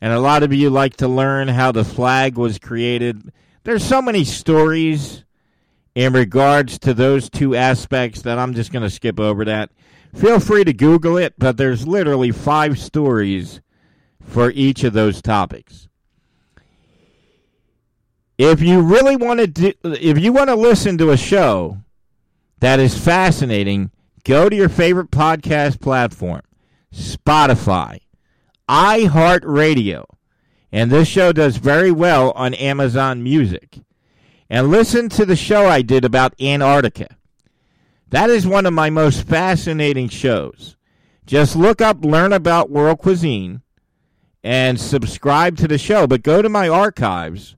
and 0.00 0.12
a 0.12 0.18
lot 0.18 0.42
of 0.42 0.52
you 0.52 0.70
like 0.70 0.96
to 0.96 1.08
learn 1.08 1.48
how 1.48 1.72
the 1.72 1.84
flag 1.84 2.38
was 2.38 2.58
created. 2.58 3.32
There's 3.64 3.84
so 3.84 4.00
many 4.00 4.24
stories 4.24 5.24
in 5.94 6.14
regards 6.14 6.78
to 6.80 6.94
those 6.94 7.28
two 7.28 7.54
aspects 7.54 8.22
that 8.22 8.38
I'm 8.38 8.54
just 8.54 8.72
gonna 8.72 8.90
skip 8.90 9.20
over 9.20 9.44
that. 9.44 9.70
Feel 10.14 10.40
free 10.40 10.64
to 10.64 10.72
Google 10.72 11.16
it, 11.16 11.34
but 11.38 11.56
there's 11.56 11.86
literally 11.86 12.30
five 12.30 12.78
stories 12.78 13.60
for 14.22 14.50
each 14.50 14.84
of 14.84 14.92
those 14.92 15.22
topics. 15.22 15.88
If 18.36 18.60
you 18.60 18.80
really 18.80 19.16
want 19.16 19.40
to 19.40 19.46
do, 19.46 19.72
if 19.84 20.18
you 20.18 20.32
want 20.32 20.48
to 20.48 20.54
listen 20.54 20.96
to 20.98 21.10
a 21.10 21.16
show 21.16 21.78
that 22.60 22.78
is 22.78 22.96
fascinating, 22.96 23.90
go 24.24 24.48
to 24.48 24.54
your 24.54 24.68
favorite 24.68 25.10
podcast 25.10 25.80
platform, 25.80 26.42
Spotify, 26.94 27.98
iHeartRadio, 28.68 30.04
and 30.70 30.90
this 30.90 31.08
show 31.08 31.32
does 31.32 31.56
very 31.56 31.90
well 31.90 32.30
on 32.32 32.54
Amazon 32.54 33.22
Music. 33.22 33.80
And 34.50 34.70
listen 34.70 35.08
to 35.10 35.26
the 35.26 35.36
show 35.36 35.66
I 35.66 35.82
did 35.82 36.04
about 36.04 36.40
Antarctica. 36.40 37.17
That 38.10 38.30
is 38.30 38.46
one 38.46 38.64
of 38.64 38.72
my 38.72 38.88
most 38.88 39.24
fascinating 39.24 40.08
shows. 40.08 40.76
Just 41.26 41.56
look 41.56 41.82
up 41.82 42.04
Learn 42.04 42.32
About 42.32 42.70
World 42.70 42.98
Cuisine 42.98 43.60
and 44.42 44.80
subscribe 44.80 45.58
to 45.58 45.68
the 45.68 45.76
show, 45.76 46.06
but 46.06 46.22
go 46.22 46.40
to 46.40 46.48
my 46.48 46.68
archives 46.68 47.56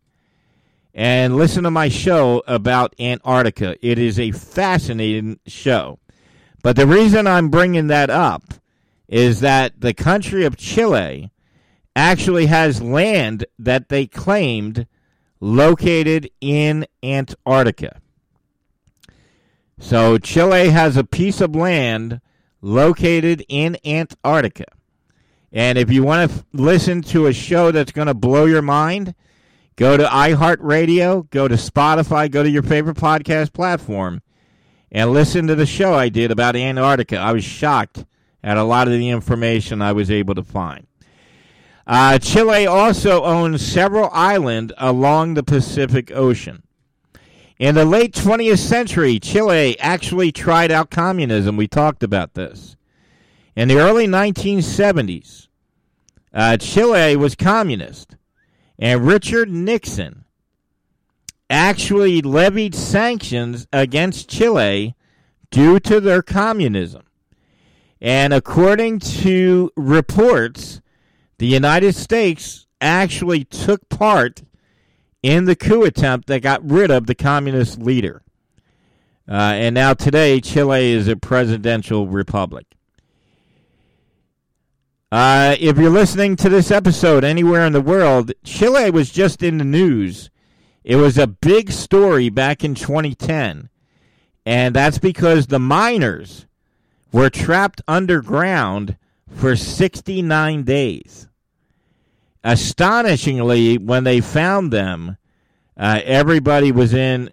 and 0.93 1.37
listen 1.37 1.63
to 1.63 1.71
my 1.71 1.89
show 1.89 2.43
about 2.49 2.95
Antarctica. 2.99 3.77
It 3.81 3.99
is 3.99 4.19
a 4.19 4.33
fascinating 4.33 5.39
show. 5.47 6.01
But 6.65 6.75
the 6.75 6.87
reason 6.87 7.29
I'm 7.29 7.49
bringing 7.49 7.87
that 7.87 8.11
up 8.11 8.43
is 9.07 9.41
that 9.41 9.81
the 9.81 9.95
country 9.95 10.45
of 10.45 10.57
Chile 10.57 11.31
actually 11.95 12.47
has 12.47 12.83
land 12.83 13.45
that 13.59 13.89
they 13.89 14.07
claimed 14.07 14.87
located 15.41 16.29
in 16.41 16.87
Antarctica. 17.03 18.01
So 19.81 20.19
Chile 20.19 20.69
has 20.69 20.97
a 20.97 21.05
piece 21.05 21.41
of 21.41 21.57
land 21.57 22.21
located 22.63 23.45
in 23.49 23.77
Antarctica. 23.85 24.67
And 25.53 25.77
if 25.77 25.91
you 25.91 26.05
want 26.05 26.31
to 26.31 26.37
f- 26.37 26.45
listen 26.53 27.03
to 27.03 27.27
a 27.27 27.33
show 27.33 27.73
that's 27.73 27.91
going 27.91 28.07
to 28.07 28.15
blow 28.15 28.45
your 28.45 28.63
mind, 28.63 29.15
Go 29.81 29.97
to 29.97 30.05
iHeartRadio, 30.05 31.31
go 31.31 31.49
to 31.49 31.55
Spotify, 31.55 32.31
go 32.31 32.43
to 32.43 32.51
your 32.51 32.63
favorite 32.63 32.99
podcast 32.99 33.55
platform, 33.55 34.21
and 34.93 35.11
listen 35.11 35.47
to 35.47 35.55
the 35.55 35.65
show 35.65 35.95
I 35.95 36.11
did 36.11 36.31
about 36.31 36.55
Antarctica. 36.55 37.17
I 37.17 37.33
was 37.33 37.45
shocked 37.45 38.05
at 38.45 38.59
a 38.59 38.63
lot 38.63 38.89
of 38.89 38.93
the 38.93 39.09
information 39.09 39.81
I 39.81 39.93
was 39.93 40.11
able 40.11 40.35
to 40.35 40.43
find. 40.43 40.87
Uh, 41.87 42.19
Chile 42.19 42.67
also 42.67 43.25
owns 43.25 43.67
several 43.67 44.11
islands 44.13 44.75
along 44.77 45.33
the 45.33 45.43
Pacific 45.43 46.11
Ocean. 46.15 46.63
In 47.61 47.75
the 47.75 47.85
late 47.85 48.15
20th 48.15 48.57
century, 48.57 49.21
Chile 49.21 49.79
actually 49.79 50.33
tried 50.33 50.71
out 50.73 50.91
communism. 50.91 51.59
We 51.59 51.69
talked 51.69 52.03
about 52.03 52.33
this. 52.33 52.75
In 53.55 53.69
the 53.69 53.77
early 53.77 54.07
1970s, 54.07 55.49
uh, 56.33 56.57
Chile 56.57 57.17
was 57.17 57.35
communist. 57.35 58.17
And 58.79 59.07
Richard 59.07 59.51
Nixon 59.51 60.25
actually 61.51 62.23
levied 62.23 62.75
sanctions 62.75 63.67
against 63.75 64.31
Chile 64.31 64.97
due 65.51 65.79
to 65.81 66.01
their 66.01 66.23
communism. 66.23 67.03
And 68.01 68.33
according 68.33 69.01
to 69.01 69.71
reports, 69.77 70.81
the 71.37 71.47
United 71.47 71.95
States 71.95 72.67
actually 72.81 73.45
took 73.45 73.87
part 73.91 74.45
in 75.23 75.45
the 75.45 75.57
coup 75.57 75.83
attempt 75.83 76.29
that 76.29 76.41
got 76.41 76.69
rid 76.69 76.91
of 76.91 77.07
the 77.07 77.15
communist 77.15 77.79
leader. 77.79 78.23
Uh, 79.29 79.53
and 79.55 79.75
now 79.75 79.95
today, 79.95 80.41
Chile 80.41 80.93
is 80.93 81.07
a 81.07 81.17
presidential 81.17 82.09
republic. 82.09 82.67
Uh, 85.13 85.57
if 85.59 85.77
you're 85.77 85.91
listening 85.91 86.37
to 86.37 86.49
this 86.49 86.71
episode 86.71 87.25
anywhere 87.25 87.67
in 87.67 87.73
the 87.73 87.81
world, 87.81 88.33
Chile 88.45 88.91
was 88.91 89.11
just 89.11 89.43
in 89.43 89.59
the 89.59 89.65
news. 89.65 90.31
It 90.85 90.97
was 90.97 91.19
a 91.19 91.27
big 91.27 91.73
story 91.73 92.29
back 92.29 92.65
in 92.65 92.75
2010. 92.75 93.69
And 94.47 94.75
that's 94.75 94.99
because 94.99 95.47
the 95.47 95.59
miners 95.59 96.47
were 97.13 97.31
trapped 97.31 97.83
underground 97.87 98.97
for 99.29 99.57
69 99.57 100.63
days. 100.63 101.29
Astonishingly, 102.43 103.77
when 103.79 104.05
they 104.05 104.21
found 104.21 104.73
them, 104.73 105.17
uh, 105.77 106.01
everybody 106.05 106.73
was 106.73 106.95
in 106.95 107.31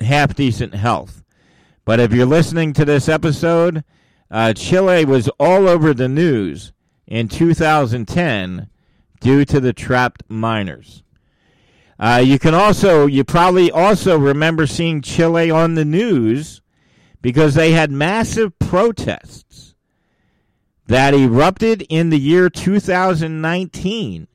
half 0.00 0.34
decent 0.34 0.74
health. 0.74 1.22
But 1.84 2.00
if 2.00 2.12
you're 2.12 2.26
listening 2.26 2.72
to 2.74 2.84
this 2.84 3.08
episode, 3.08 3.82
uh, 4.30 4.52
Chile 4.52 5.04
was 5.04 5.28
all 5.40 5.68
over 5.68 5.92
the 5.94 6.08
news 6.08 6.72
in 7.06 7.28
2010 7.28 8.68
due 9.20 9.44
to 9.44 9.60
the 9.60 9.72
trapped 9.72 10.22
miners. 10.28 11.02
Uh, 11.98 12.22
you 12.24 12.38
can 12.38 12.54
also, 12.54 13.06
you 13.06 13.24
probably 13.24 13.70
also 13.70 14.18
remember 14.18 14.66
seeing 14.66 15.00
Chile 15.00 15.50
on 15.50 15.74
the 15.74 15.84
news 15.84 16.60
because 17.20 17.54
they 17.54 17.72
had 17.72 17.90
massive 17.90 18.58
protests 18.58 19.74
that 20.86 21.14
erupted 21.14 21.82
in 21.88 22.10
the 22.10 22.18
year 22.18 22.50
2019 22.50 24.26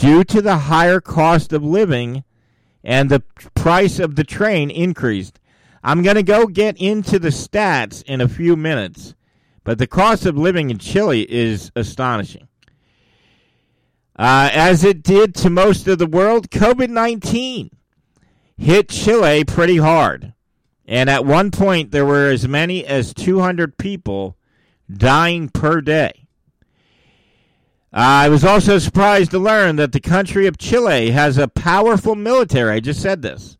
due 0.00 0.24
to 0.24 0.42
the 0.42 0.56
higher 0.56 1.00
cost 1.00 1.52
of 1.52 1.62
living 1.62 2.24
and 2.82 3.10
the 3.10 3.22
price 3.54 3.98
of 3.98 4.16
the 4.16 4.24
train 4.24 4.70
increased. 4.70 5.38
I'm 5.82 6.02
going 6.02 6.16
to 6.16 6.22
go 6.22 6.46
get 6.46 6.76
into 6.78 7.18
the 7.18 7.28
stats 7.28 8.02
in 8.04 8.20
a 8.20 8.28
few 8.28 8.56
minutes 8.56 9.14
but 9.64 9.78
the 9.78 9.86
cost 9.86 10.26
of 10.26 10.36
living 10.36 10.70
in 10.70 10.78
Chile 10.78 11.26
is 11.30 11.70
astonishing. 11.76 12.48
Uh, 14.16 14.50
as 14.52 14.84
it 14.84 15.02
did 15.02 15.34
to 15.36 15.50
most 15.50 15.86
of 15.86 15.98
the 15.98 16.06
world, 16.06 16.50
COVID 16.50 16.88
19 16.88 17.70
hit 18.56 18.88
Chile 18.88 19.44
pretty 19.44 19.76
hard. 19.76 20.34
And 20.86 21.08
at 21.08 21.24
one 21.24 21.50
point, 21.50 21.92
there 21.92 22.04
were 22.04 22.26
as 22.26 22.48
many 22.48 22.84
as 22.84 23.14
200 23.14 23.78
people 23.78 24.36
dying 24.92 25.48
per 25.48 25.80
day. 25.80 26.26
I 27.92 28.28
was 28.28 28.44
also 28.44 28.78
surprised 28.78 29.32
to 29.32 29.38
learn 29.38 29.76
that 29.76 29.92
the 29.92 30.00
country 30.00 30.46
of 30.46 30.58
Chile 30.58 31.10
has 31.10 31.38
a 31.38 31.48
powerful 31.48 32.14
military. 32.14 32.72
I 32.72 32.80
just 32.80 33.02
said 33.02 33.22
this. 33.22 33.58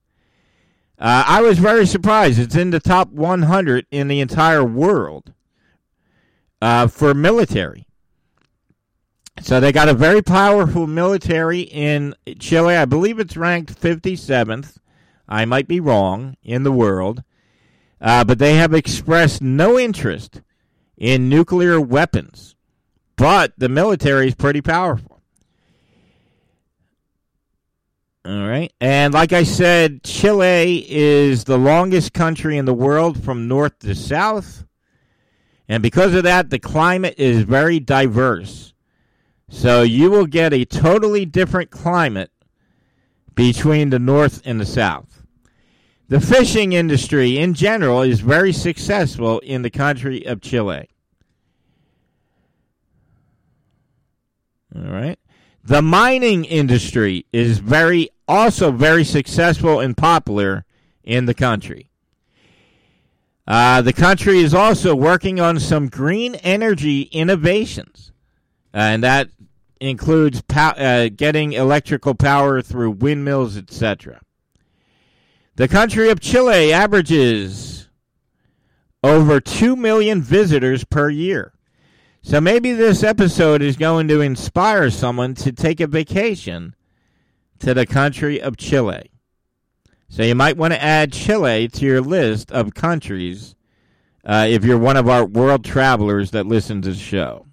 Uh, 0.98 1.24
I 1.26 1.42
was 1.42 1.58
very 1.58 1.86
surprised. 1.86 2.38
It's 2.38 2.54
in 2.54 2.70
the 2.70 2.78
top 2.78 3.10
100 3.10 3.86
in 3.90 4.08
the 4.08 4.20
entire 4.20 4.64
world 4.64 5.32
uh, 6.60 6.86
for 6.86 7.14
military. 7.14 7.86
So 9.40 9.58
they 9.58 9.72
got 9.72 9.88
a 9.88 9.94
very 9.94 10.20
powerful 10.20 10.86
military 10.86 11.60
in 11.60 12.14
Chile. 12.38 12.76
I 12.76 12.84
believe 12.84 13.18
it's 13.18 13.36
ranked 13.36 13.80
57th. 13.80 14.76
I 15.26 15.44
might 15.46 15.66
be 15.66 15.80
wrong 15.80 16.36
in 16.42 16.62
the 16.62 16.72
world. 16.72 17.24
Uh, 18.00 18.24
but 18.24 18.38
they 18.38 18.54
have 18.54 18.74
expressed 18.74 19.40
no 19.42 19.78
interest 19.78 20.42
in 20.96 21.28
nuclear 21.28 21.80
weapons. 21.80 22.54
But 23.20 23.52
the 23.58 23.68
military 23.68 24.28
is 24.28 24.34
pretty 24.34 24.62
powerful. 24.62 25.20
All 28.24 28.48
right. 28.48 28.72
And 28.80 29.12
like 29.12 29.34
I 29.34 29.42
said, 29.42 30.02
Chile 30.04 30.86
is 30.88 31.44
the 31.44 31.58
longest 31.58 32.14
country 32.14 32.56
in 32.56 32.64
the 32.64 32.72
world 32.72 33.22
from 33.22 33.46
north 33.46 33.78
to 33.80 33.94
south. 33.94 34.64
And 35.68 35.82
because 35.82 36.14
of 36.14 36.22
that, 36.22 36.48
the 36.48 36.58
climate 36.58 37.16
is 37.18 37.42
very 37.42 37.78
diverse. 37.78 38.72
So 39.50 39.82
you 39.82 40.10
will 40.10 40.26
get 40.26 40.54
a 40.54 40.64
totally 40.64 41.26
different 41.26 41.70
climate 41.70 42.30
between 43.34 43.90
the 43.90 43.98
north 43.98 44.40
and 44.46 44.58
the 44.58 44.64
south. 44.64 45.26
The 46.08 46.20
fishing 46.20 46.72
industry 46.72 47.36
in 47.36 47.52
general 47.52 48.00
is 48.00 48.20
very 48.20 48.54
successful 48.54 49.40
in 49.40 49.60
the 49.60 49.70
country 49.70 50.24
of 50.24 50.40
Chile. 50.40 50.88
All 54.74 54.90
right. 54.90 55.18
The 55.64 55.82
mining 55.82 56.44
industry 56.44 57.26
is 57.32 57.58
very 57.58 58.08
also 58.26 58.70
very 58.70 59.04
successful 59.04 59.80
and 59.80 59.96
popular 59.96 60.64
in 61.02 61.26
the 61.26 61.34
country. 61.34 61.90
Uh, 63.46 63.82
the 63.82 63.92
country 63.92 64.38
is 64.38 64.54
also 64.54 64.94
working 64.94 65.40
on 65.40 65.58
some 65.58 65.88
green 65.88 66.36
energy 66.36 67.02
innovations, 67.02 68.12
uh, 68.72 68.78
and 68.78 69.02
that 69.02 69.28
includes 69.80 70.40
pow- 70.42 70.70
uh, 70.70 71.08
getting 71.14 71.52
electrical 71.52 72.14
power 72.14 72.62
through 72.62 72.92
windmills, 72.92 73.56
etc. 73.56 74.20
The 75.56 75.66
country 75.66 76.10
of 76.10 76.20
Chile 76.20 76.72
averages 76.72 77.88
over 79.02 79.40
2 79.40 79.74
million 79.74 80.22
visitors 80.22 80.84
per 80.84 81.10
year. 81.10 81.52
So 82.22 82.40
maybe 82.40 82.72
this 82.72 83.02
episode 83.02 83.62
is 83.62 83.76
going 83.76 84.08
to 84.08 84.20
inspire 84.20 84.90
someone 84.90 85.34
to 85.36 85.52
take 85.52 85.80
a 85.80 85.86
vacation 85.86 86.74
to 87.60 87.72
the 87.72 87.86
country 87.86 88.40
of 88.40 88.58
Chile. 88.58 89.10
So 90.08 90.22
you 90.22 90.34
might 90.34 90.56
want 90.56 90.74
to 90.74 90.82
add 90.82 91.12
Chile 91.12 91.68
to 91.68 91.84
your 91.84 92.00
list 92.02 92.52
of 92.52 92.74
countries 92.74 93.54
uh, 94.24 94.46
if 94.50 94.64
you're 94.64 94.78
one 94.78 94.96
of 94.96 95.08
our 95.08 95.24
world 95.24 95.64
travelers 95.64 96.32
that 96.32 96.46
listen 96.46 96.82
to 96.82 96.90
the 96.90 96.94
show. 96.94 97.46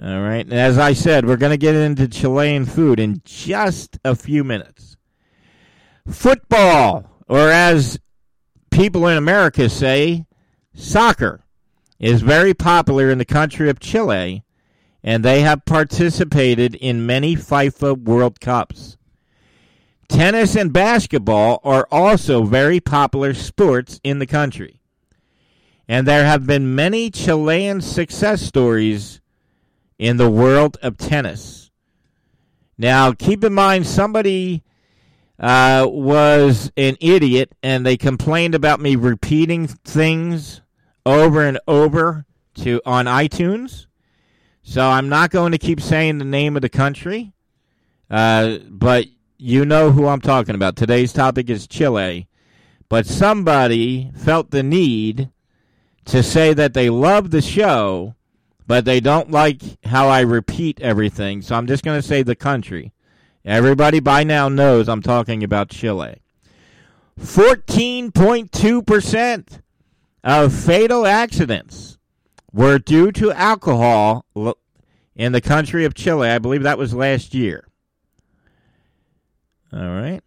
All 0.00 0.20
right. 0.20 0.44
And 0.44 0.52
as 0.52 0.78
I 0.78 0.92
said, 0.92 1.26
we're 1.26 1.38
going 1.38 1.50
to 1.50 1.56
get 1.56 1.74
into 1.74 2.06
Chilean 2.06 2.66
food 2.66 3.00
in 3.00 3.20
just 3.24 3.98
a 4.04 4.14
few 4.14 4.44
minutes. 4.44 4.96
Football, 6.06 7.10
or 7.26 7.48
as 7.50 7.98
people 8.70 9.08
in 9.08 9.16
America 9.16 9.68
say, 9.68 10.26
soccer, 10.74 11.45
is 11.98 12.22
very 12.22 12.54
popular 12.54 13.10
in 13.10 13.18
the 13.18 13.24
country 13.24 13.70
of 13.70 13.80
Chile, 13.80 14.44
and 15.02 15.24
they 15.24 15.40
have 15.40 15.64
participated 15.64 16.74
in 16.74 17.06
many 17.06 17.36
FIFA 17.36 18.02
World 18.02 18.40
Cups. 18.40 18.96
Tennis 20.08 20.54
and 20.54 20.72
basketball 20.72 21.60
are 21.64 21.88
also 21.90 22.44
very 22.44 22.80
popular 22.80 23.34
sports 23.34 24.00
in 24.04 24.18
the 24.18 24.26
country. 24.26 24.80
And 25.88 26.06
there 26.06 26.24
have 26.24 26.46
been 26.46 26.74
many 26.74 27.10
Chilean 27.10 27.80
success 27.80 28.42
stories 28.42 29.20
in 29.98 30.16
the 30.16 30.30
world 30.30 30.76
of 30.82 30.96
tennis. 30.96 31.70
Now, 32.78 33.12
keep 33.12 33.42
in 33.42 33.54
mind, 33.54 33.86
somebody 33.86 34.62
uh, 35.38 35.86
was 35.88 36.70
an 36.76 36.96
idiot 37.00 37.52
and 37.62 37.84
they 37.84 37.96
complained 37.96 38.54
about 38.54 38.80
me 38.80 38.96
repeating 38.96 39.66
things 39.66 40.60
over 41.06 41.42
and 41.42 41.58
over 41.66 42.26
to 42.56 42.82
on 42.84 43.06
iTunes. 43.06 43.86
So 44.62 44.82
I'm 44.82 45.08
not 45.08 45.30
going 45.30 45.52
to 45.52 45.58
keep 45.58 45.80
saying 45.80 46.18
the 46.18 46.24
name 46.24 46.56
of 46.56 46.62
the 46.62 46.68
country, 46.68 47.32
uh, 48.10 48.58
but 48.68 49.06
you 49.38 49.64
know 49.64 49.92
who 49.92 50.08
I'm 50.08 50.20
talking 50.20 50.56
about. 50.56 50.74
Today's 50.74 51.12
topic 51.12 51.48
is 51.48 51.68
Chile, 51.68 52.26
but 52.88 53.06
somebody 53.06 54.10
felt 54.16 54.50
the 54.50 54.64
need 54.64 55.30
to 56.06 56.22
say 56.22 56.52
that 56.52 56.74
they 56.74 56.90
love 56.90 57.30
the 57.30 57.42
show, 57.42 58.16
but 58.66 58.84
they 58.84 58.98
don't 58.98 59.30
like 59.30 59.62
how 59.84 60.08
I 60.08 60.22
repeat 60.22 60.80
everything. 60.80 61.42
So 61.42 61.54
I'm 61.54 61.68
just 61.68 61.84
going 61.84 62.00
to 62.00 62.06
say 62.06 62.24
the 62.24 62.34
country. 62.34 62.92
Everybody 63.44 64.00
by 64.00 64.24
now 64.24 64.48
knows 64.48 64.88
I'm 64.88 65.02
talking 65.02 65.44
about 65.44 65.70
Chile. 65.70 66.16
14.2% 67.20 69.60
of 70.26 70.52
fatal 70.52 71.06
accidents 71.06 71.98
were 72.52 72.80
due 72.80 73.12
to 73.12 73.30
alcohol 73.30 74.26
in 75.14 75.30
the 75.30 75.40
country 75.40 75.84
of 75.84 75.94
Chile. 75.94 76.28
I 76.28 76.40
believe 76.40 76.64
that 76.64 76.78
was 76.78 76.92
last 76.92 77.32
year. 77.32 77.68
All 79.72 79.78
right. 79.80 80.20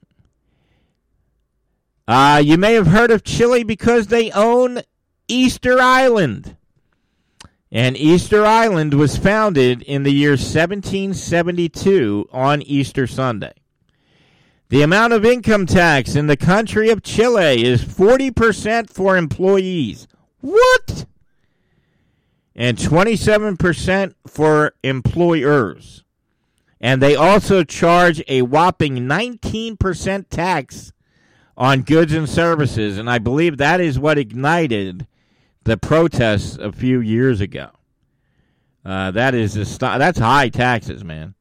Uh, 2.07 2.41
you 2.43 2.57
may 2.57 2.73
have 2.73 2.88
heard 2.88 3.12
of 3.12 3.23
Chile 3.25 3.63
because 3.63 4.07
they 4.07 4.31
own 4.31 4.81
Easter 5.27 5.79
Island. 5.79 6.55
And 7.71 7.97
Easter 7.97 8.45
Island 8.45 8.93
was 8.93 9.17
founded 9.17 9.81
in 9.83 10.03
the 10.03 10.13
year 10.13 10.31
1772 10.31 12.29
on 12.31 12.62
Easter 12.62 13.05
Sunday. 13.05 13.53
The 14.69 14.84
amount 14.84 15.13
of 15.13 15.25
income 15.25 15.65
tax 15.65 16.15
in 16.15 16.27
the 16.27 16.38
country 16.38 16.91
of 16.91 17.01
Chile 17.01 17.63
is 17.63 17.84
40% 17.84 18.88
for 18.88 19.17
employees. 19.17 20.08
What? 20.41 21.08
And 22.55 22.77
27% 22.77 24.13
for 24.27 24.73
employers. 24.84 26.03
And 26.79 27.01
they 27.01 27.15
also 27.15 27.63
charge 27.63 28.21
a 28.27 28.43
whopping 28.43 28.99
19% 28.99 30.25
tax 30.29 30.93
on 31.58 31.82
goods 31.82 32.13
and 32.13 32.29
services. 32.29 32.99
And 32.99 33.10
I 33.10 33.17
believe 33.17 33.58
that 33.58 33.82
is 33.82 33.97
what 33.97 34.19
ignited 34.19 35.08
the 35.63 35.77
protests 35.77 36.58
a 36.58 36.71
few 36.71 37.01
years 37.01 37.41
ago. 37.41 37.69
Uh, 38.86 39.10
that 39.12 39.34
is 39.34 39.77
that's 39.79 40.19
high 40.19 40.49
taxes, 40.49 41.03
man. 41.03 41.34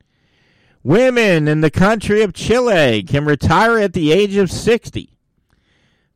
Women 0.89 1.49
in 1.49 1.61
the 1.61 1.71
country 1.71 2.23
of 2.23 2.33
Chile 2.33 3.03
can 3.03 3.27
retire 3.27 3.79
at 3.79 3.93
the 3.93 4.11
age 4.11 4.37
of 4.37 4.51
60. 4.51 5.19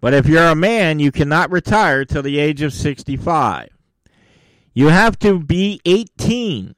But 0.00 0.14
if 0.14 0.26
you're 0.26 0.46
a 0.46 0.54
man, 0.54 0.98
you 0.98 1.12
cannot 1.12 1.50
retire 1.50 2.06
till 2.06 2.22
the 2.22 2.38
age 2.38 2.62
of 2.62 2.72
65. 2.72 3.68
You 4.72 4.88
have 4.88 5.18
to 5.18 5.38
be 5.38 5.82
18 5.84 6.74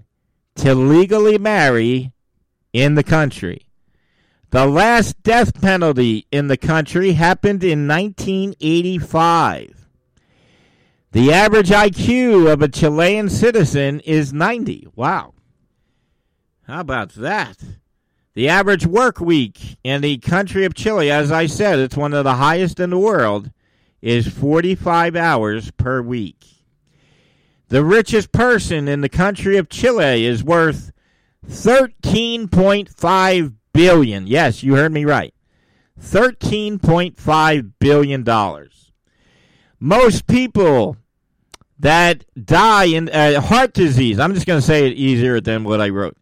to 0.57 0.74
legally 0.74 1.38
marry 1.38 2.11
in 2.72 2.96
the 2.96 3.04
country. 3.04 3.68
The 4.50 4.66
last 4.66 5.22
death 5.22 5.61
penalty 5.61 6.26
in 6.33 6.48
the 6.48 6.57
country 6.57 7.12
happened 7.12 7.62
in 7.62 7.87
1985. 7.87 9.87
The 11.12 11.33
average 11.33 11.70
IQ 11.70 12.52
of 12.52 12.61
a 12.61 12.66
Chilean 12.66 13.28
citizen 13.28 14.00
is 14.00 14.33
90. 14.33 14.88
Wow. 14.96 15.35
How 16.66 16.80
about 16.80 17.11
that? 17.11 17.59
The 18.35 18.49
average 18.49 18.85
work 18.85 19.20
week 19.20 19.79
in 19.85 20.01
the 20.01 20.18
country 20.18 20.64
of 20.64 20.75
Chile, 20.75 21.09
as 21.11 21.31
I 21.31 21.47
said, 21.47 21.79
it's 21.79 21.97
one 21.97 22.12
of 22.12 22.25
the 22.25 22.35
highest 22.35 22.81
in 22.81 22.90
the 22.90 22.99
world, 22.99 23.53
is 24.03 24.27
45 24.27 25.14
hours 25.14 25.70
per 25.70 26.03
week. 26.03 26.44
The 27.68 27.85
richest 27.85 28.33
person 28.33 28.88
in 28.88 29.03
the 29.03 29.09
country 29.09 29.57
of 29.57 29.68
Chile 29.68 30.27
is 30.27 30.42
worth 30.42 30.90
13.5 31.49 33.55
billion. 33.73 34.27
Yes, 34.27 34.64
you 34.64 34.75
heard 34.75 34.92
me 34.92 35.05
right. 35.05 35.33
13.5 36.01 37.73
billion 37.79 38.25
dollars. 38.25 38.92
Most 39.79 40.27
people 40.27 40.97
that 41.79 42.25
die 42.42 42.87
in 42.87 43.09
uh, 43.09 43.40
heart 43.40 43.75
disease, 43.75 44.18
I'm 44.18 44.35
just 44.35 44.47
going 44.47 44.61
to 44.61 44.66
say 44.66 44.88
it 44.88 44.94
easier 44.94 45.40
than 45.40 45.62
what 45.62 45.81
I 45.81 45.90
wrote. 45.90 46.16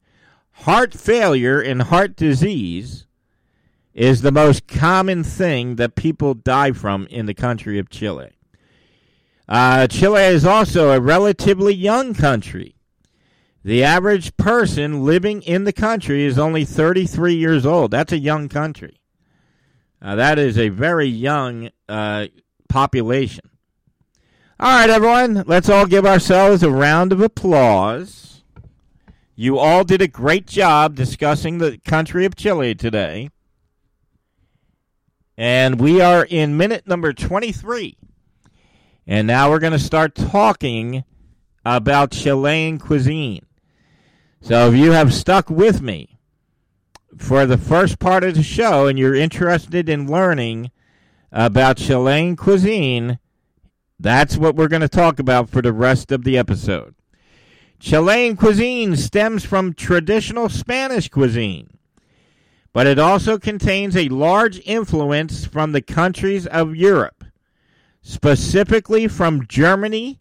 Heart 0.63 0.95
failure 0.95 1.61
and 1.61 1.83
heart 1.83 2.15
disease 2.15 3.07
is 3.95 4.23
the 4.23 4.31
most 4.31 4.69
common 4.69 5.25
thing 5.25 5.75
that 5.75 5.97
people 5.97 6.35
die 6.35 6.71
from 6.71 7.09
in 7.09 7.27
the 7.27 7.35
country 7.35 7.81
of 7.81 7.91
Chile. 7.91 8.31
Uh, 9.49 9.89
Chile 9.89 10.23
is 10.23 10.45
also 10.45 10.91
a 10.91 11.01
relatively 11.01 11.75
young 11.75 12.15
country. 12.15 12.77
The 13.65 13.83
average 13.83 14.37
person 14.37 15.05
living 15.05 15.43
in 15.43 15.65
the 15.65 15.73
country 15.73 16.25
is 16.25 16.39
only 16.39 16.65
33 16.65 17.35
years 17.35 17.67
old. 17.67 17.91
That's 17.91 18.13
a 18.13 18.19
young 18.19 18.49
country. 18.49 19.01
Uh, 20.01 20.15
that 20.15 20.39
is 20.39 20.57
a 20.57 20.69
very 20.69 21.09
young 21.09 21.71
uh, 21.89 22.29
population. 22.69 23.51
All 24.61 24.79
right, 24.79 24.91
everyone, 24.91 25.43
let's 25.49 25.69
all 25.69 25.87
give 25.87 26.07
ourselves 26.07 26.63
a 26.63 26.71
round 26.71 27.11
of 27.11 27.21
applause. 27.21 28.32
You 29.35 29.59
all 29.59 29.83
did 29.83 30.03
a 30.03 30.09
great 30.09 30.47
job 30.47 30.95
discussing 30.95 31.59
the 31.59 31.79
country 31.79 32.27
of 32.27 32.37
Chile 32.37 32.75
today. 32.75 33.31
And 35.39 35.81
we 35.81 36.03
are 36.03 36.27
in 36.29 36.57
minute 36.57 36.87
number 36.87 37.15
23. 37.15 37.97
And 39.07 39.27
now 39.27 39.51
we're 39.51 39.59
going 39.59 39.73
to 39.73 39.79
start 39.79 40.15
talking 40.15 41.05
about 41.65 42.11
Chilean 42.11 42.79
cuisine. 42.79 43.47
So 44.43 44.69
if 44.69 44.75
you 44.75 44.93
have 44.93 45.15
stuck 45.15 45.49
with 45.49 45.81
me 45.81 46.19
for 47.17 47.47
the 47.47 47.59
first 47.59 47.99
part 47.99 48.25
of 48.25 48.35
the 48.35 48.43
show 48.43 48.87
and 48.87 48.99
you're 48.99 49.15
interested 49.15 49.89
in 49.89 50.11
learning 50.11 50.71
about 51.31 51.79
Chilean 51.79 52.37
cuisine, 52.37 53.19
that's 53.99 54.37
what 54.37 54.57
we're 54.57 54.69
going 54.69 54.83
to 54.83 54.89
talk 54.89 55.19
about 55.19 55.49
for 55.49 55.63
the 55.63 55.73
rest 55.73 56.13
of 56.13 56.25
the 56.25 56.37
episode. 56.37 56.95
Chilean 57.83 58.37
cuisine 58.37 58.95
stems 58.95 59.45
from 59.45 59.75
traditional 59.75 60.49
Spanish 60.49 61.09
cuisine, 61.09 61.79
but 62.73 62.87
it 62.87 63.01
also 63.01 63.39
contains 63.39 63.97
a 63.97 64.09
large 64.09 64.61
influence 64.65 65.45
from 65.45 65.73
the 65.73 65.83
countries 65.83 66.47
of 66.47 66.77
Europe, 66.77 67.25
specifically 68.01 69.09
from 69.09 69.49
Germany, 69.49 70.21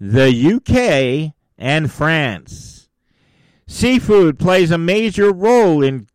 the 0.00 0.28
UK, 0.54 1.34
and 1.56 1.88
France. 1.92 2.88
Seafood 3.68 4.36
plays 4.36 4.72
a 4.72 4.76
major 4.76 5.32
role 5.32 5.84
in 5.84 6.08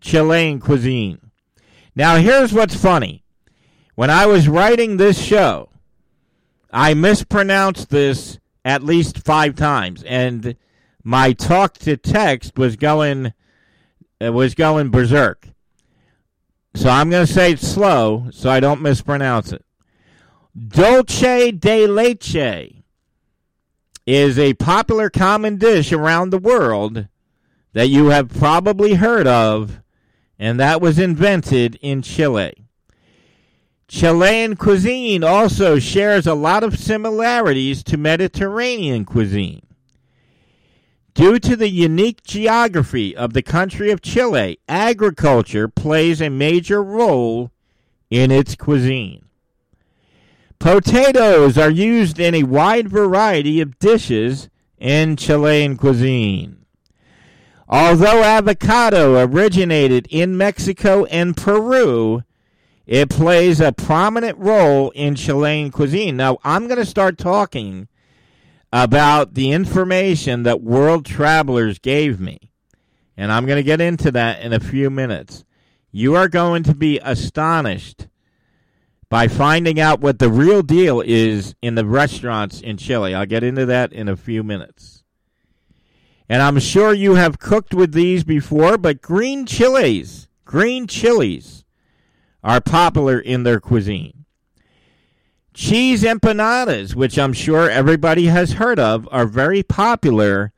Chilean 0.00 0.60
cuisine. 0.60 1.30
Now, 1.94 2.16
here's 2.16 2.54
what's 2.54 2.74
funny. 2.74 3.22
When 3.96 4.08
I 4.08 4.24
was 4.24 4.48
writing 4.48 4.96
this 4.96 5.22
show, 5.22 5.68
I 6.70 6.94
mispronounced 6.94 7.90
this 7.90 8.38
at 8.64 8.82
least 8.82 9.24
five 9.24 9.56
times, 9.56 10.02
and 10.04 10.56
my 11.02 11.32
talk 11.32 11.74
to 11.78 11.96
text 11.96 12.58
was 12.58 12.76
going 12.76 13.32
uh, 14.20 14.32
was 14.32 14.54
going 14.54 14.90
berserk. 14.90 15.48
So 16.74 16.88
I'm 16.88 17.10
going 17.10 17.26
to 17.26 17.32
say 17.32 17.52
it 17.52 17.58
slow 17.58 18.28
so 18.30 18.50
I 18.50 18.60
don't 18.60 18.80
mispronounce 18.80 19.52
it. 19.52 19.64
Dulce 20.56 21.52
de 21.52 21.86
leche 21.86 22.82
is 24.06 24.38
a 24.38 24.54
popular 24.54 25.10
common 25.10 25.56
dish 25.56 25.92
around 25.92 26.30
the 26.30 26.38
world 26.38 27.08
that 27.72 27.88
you 27.88 28.06
have 28.06 28.28
probably 28.28 28.94
heard 28.94 29.26
of, 29.26 29.80
and 30.38 30.58
that 30.60 30.80
was 30.80 30.98
invented 30.98 31.76
in 31.76 32.02
Chile. 32.02 32.66
Chilean 33.92 34.56
cuisine 34.56 35.22
also 35.22 35.78
shares 35.78 36.26
a 36.26 36.32
lot 36.32 36.64
of 36.64 36.78
similarities 36.78 37.82
to 37.84 37.98
Mediterranean 37.98 39.04
cuisine. 39.04 39.66
Due 41.12 41.38
to 41.38 41.54
the 41.56 41.68
unique 41.68 42.22
geography 42.22 43.14
of 43.14 43.34
the 43.34 43.42
country 43.42 43.90
of 43.90 44.00
Chile, 44.00 44.58
agriculture 44.66 45.68
plays 45.68 46.22
a 46.22 46.30
major 46.30 46.82
role 46.82 47.50
in 48.08 48.30
its 48.30 48.56
cuisine. 48.56 49.26
Potatoes 50.58 51.58
are 51.58 51.70
used 51.70 52.18
in 52.18 52.34
a 52.34 52.44
wide 52.44 52.88
variety 52.88 53.60
of 53.60 53.78
dishes 53.78 54.48
in 54.78 55.16
Chilean 55.16 55.76
cuisine. 55.76 56.64
Although 57.68 58.22
avocado 58.24 59.22
originated 59.22 60.08
in 60.08 60.38
Mexico 60.38 61.04
and 61.04 61.36
Peru, 61.36 62.22
it 62.86 63.08
plays 63.08 63.60
a 63.60 63.72
prominent 63.72 64.38
role 64.38 64.90
in 64.90 65.14
Chilean 65.14 65.70
cuisine. 65.70 66.16
Now, 66.16 66.38
I'm 66.42 66.66
going 66.66 66.78
to 66.78 66.86
start 66.86 67.16
talking 67.16 67.88
about 68.72 69.34
the 69.34 69.52
information 69.52 70.42
that 70.44 70.62
world 70.62 71.04
travelers 71.04 71.78
gave 71.78 72.18
me. 72.18 72.50
And 73.16 73.30
I'm 73.30 73.46
going 73.46 73.56
to 73.56 73.62
get 73.62 73.80
into 73.80 74.10
that 74.12 74.42
in 74.42 74.52
a 74.52 74.60
few 74.60 74.90
minutes. 74.90 75.44
You 75.90 76.14
are 76.14 76.28
going 76.28 76.62
to 76.64 76.74
be 76.74 76.98
astonished 77.02 78.08
by 79.10 79.28
finding 79.28 79.78
out 79.78 80.00
what 80.00 80.18
the 80.18 80.30
real 80.30 80.62
deal 80.62 81.02
is 81.02 81.54
in 81.60 81.74
the 81.74 81.84
restaurants 81.84 82.62
in 82.62 82.78
Chile. 82.78 83.14
I'll 83.14 83.26
get 83.26 83.44
into 83.44 83.66
that 83.66 83.92
in 83.92 84.08
a 84.08 84.16
few 84.16 84.42
minutes. 84.42 85.04
And 86.30 86.40
I'm 86.40 86.58
sure 86.58 86.94
you 86.94 87.16
have 87.16 87.38
cooked 87.38 87.74
with 87.74 87.92
these 87.92 88.24
before, 88.24 88.78
but 88.78 89.02
green 89.02 89.44
chilies, 89.44 90.28
green 90.46 90.86
chilies 90.86 91.61
are 92.42 92.60
popular 92.60 93.18
in 93.18 93.42
their 93.42 93.60
cuisine. 93.60 94.24
Cheese 95.54 96.02
empanadas, 96.02 96.94
which 96.94 97.18
I'm 97.18 97.32
sure 97.32 97.68
everybody 97.68 98.26
has 98.26 98.52
heard 98.52 98.78
of, 98.78 99.06
are 99.12 99.26
very 99.26 99.62
popular 99.62 100.52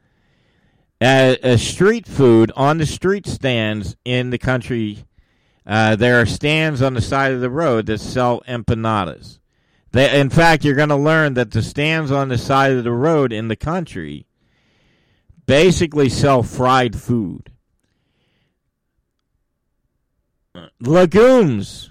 as, 1.01 1.63
street 1.63 2.07
food 2.07 2.53
on 2.55 2.79
the 2.79 2.87
street 2.87 3.27
stands 3.27 3.97
in 4.05 4.31
the 4.31 4.39
country. 4.39 5.05
Uh, 5.67 5.97
there 5.97 6.21
are 6.21 6.27
stands 6.27 6.81
on 6.81 6.95
the 6.95 7.01
side 7.01 7.33
of 7.33 7.41
the 7.41 7.51
road 7.51 7.87
that 7.87 7.99
sell 7.99 8.43
empanadas. 8.47 9.39
They, 9.91 10.19
in 10.19 10.31
fact, 10.31 10.65
you're 10.65 10.75
going 10.75 10.89
to 10.89 10.97
learn 10.97 11.35
that 11.35 11.51
the 11.51 11.63
stands 11.63 12.11
on 12.11 12.29
the 12.29 12.39
side 12.39 12.73
of 12.73 12.85
the 12.85 12.93
road 12.93 13.33
in 13.33 13.49
the 13.49 13.57
country 13.57 14.27
basically 15.47 16.09
sell 16.09 16.43
fried 16.43 16.97
food. 16.99 17.51
Legumes 20.81 21.91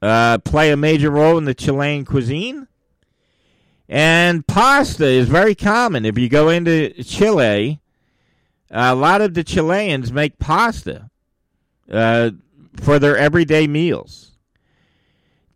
uh, 0.00 0.38
play 0.38 0.70
a 0.70 0.76
major 0.76 1.10
role 1.10 1.38
in 1.38 1.44
the 1.44 1.54
Chilean 1.54 2.04
cuisine. 2.04 2.68
And 3.88 4.46
pasta 4.46 5.06
is 5.06 5.28
very 5.28 5.54
common. 5.54 6.04
If 6.04 6.18
you 6.18 6.28
go 6.28 6.48
into 6.48 6.90
Chile, 7.02 7.80
a 8.70 8.94
lot 8.94 9.20
of 9.20 9.34
the 9.34 9.44
Chileans 9.44 10.12
make 10.12 10.38
pasta 10.38 11.10
uh, 11.90 12.30
for 12.76 12.98
their 12.98 13.16
everyday 13.16 13.66
meals. 13.66 14.32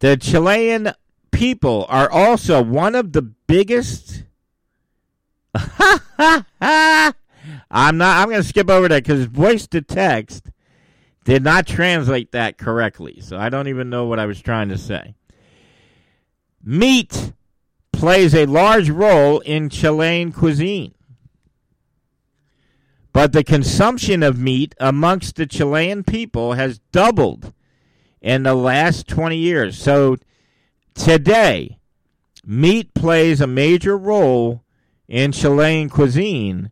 The 0.01 0.17
Chilean 0.17 0.93
people 1.31 1.87
are 1.89 2.11
also 2.11 2.63
one 2.63 2.95
of 2.95 3.13
the 3.13 3.23
biggest. 3.23 4.25
I'm 5.55 6.45
not. 7.97 8.19
I'm 8.19 8.29
going 8.29 8.43
to 8.43 8.47
skip 8.47 8.69
over 8.69 8.89
that 8.89 9.03
because 9.03 9.25
voice 9.25 9.67
to 9.69 9.81
text 9.81 10.51
did 11.27 11.43
not 11.43 11.67
translate 11.67 12.31
that 12.31 12.57
correctly, 12.57 13.19
so 13.21 13.37
I 13.37 13.49
don't 13.49 13.67
even 13.67 13.91
know 13.91 14.05
what 14.05 14.21
I 14.21 14.27
was 14.27 14.41
trying 14.41 14.69
to 14.69 14.79
say. 14.79 15.17
Meat 16.63 17.33
plays 17.91 18.33
a 18.33 18.47
large 18.47 18.91
role 18.91 19.41
in 19.41 19.69
Chilean 19.69 20.31
cuisine. 20.31 20.95
But 23.13 23.33
the 23.33 23.43
consumption 23.43 24.23
of 24.23 24.39
meat 24.39 24.77
amongst 24.79 25.35
the 25.35 25.47
Chilean 25.47 26.05
people 26.05 26.53
has 26.53 26.79
doubled 26.93 27.53
in 28.21 28.45
the 28.45 28.55
last 28.55 29.09
20 29.09 29.37
years. 29.37 29.77
So 29.77 30.19
today, 30.95 31.81
meat 32.45 32.95
plays 32.95 33.41
a 33.41 33.49
major 33.49 33.99
role 33.99 34.63
in 35.09 35.33
Chilean 35.33 35.89
cuisine, 35.89 36.71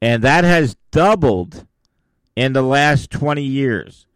and 0.00 0.22
that 0.22 0.44
has 0.44 0.76
doubled 0.92 1.66
in 2.36 2.52
the 2.52 2.62
last 2.62 3.10
20 3.10 3.42
years. 3.42 4.06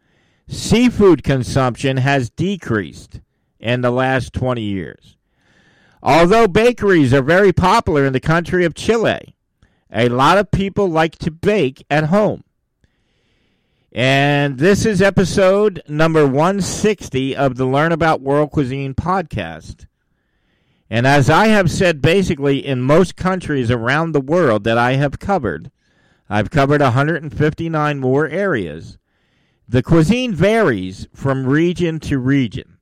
Seafood 0.47 1.23
consumption 1.23 1.97
has 1.97 2.29
decreased 2.29 3.21
in 3.59 3.81
the 3.81 3.91
last 3.91 4.33
20 4.33 4.61
years. 4.61 5.17
Although 6.03 6.47
bakeries 6.47 7.13
are 7.13 7.23
very 7.23 7.51
popular 7.51 8.05
in 8.05 8.13
the 8.13 8.19
country 8.19 8.63
of 8.63 8.75
Chile, 8.75 9.35
a 9.91 10.09
lot 10.09 10.37
of 10.37 10.51
people 10.51 10.87
like 10.87 11.17
to 11.19 11.31
bake 11.31 11.83
at 11.89 12.05
home. 12.05 12.43
And 13.91 14.57
this 14.57 14.85
is 14.85 15.01
episode 15.01 15.81
number 15.87 16.25
160 16.27 17.35
of 17.35 17.55
the 17.55 17.65
Learn 17.65 17.91
About 17.91 18.21
World 18.21 18.51
Cuisine 18.51 18.93
podcast. 18.93 19.87
And 20.89 21.07
as 21.07 21.29
I 21.29 21.47
have 21.47 21.71
said 21.71 22.01
basically 22.01 22.63
in 22.63 22.81
most 22.81 23.15
countries 23.15 23.71
around 23.71 24.11
the 24.11 24.21
world 24.21 24.63
that 24.65 24.77
I 24.77 24.93
have 24.93 25.17
covered, 25.17 25.71
I've 26.29 26.49
covered 26.49 26.81
159 26.81 27.99
more 27.99 28.27
areas. 28.27 28.97
The 29.67 29.83
cuisine 29.83 30.33
varies 30.33 31.07
from 31.13 31.45
region 31.45 31.99
to 32.01 32.17
region. 32.17 32.77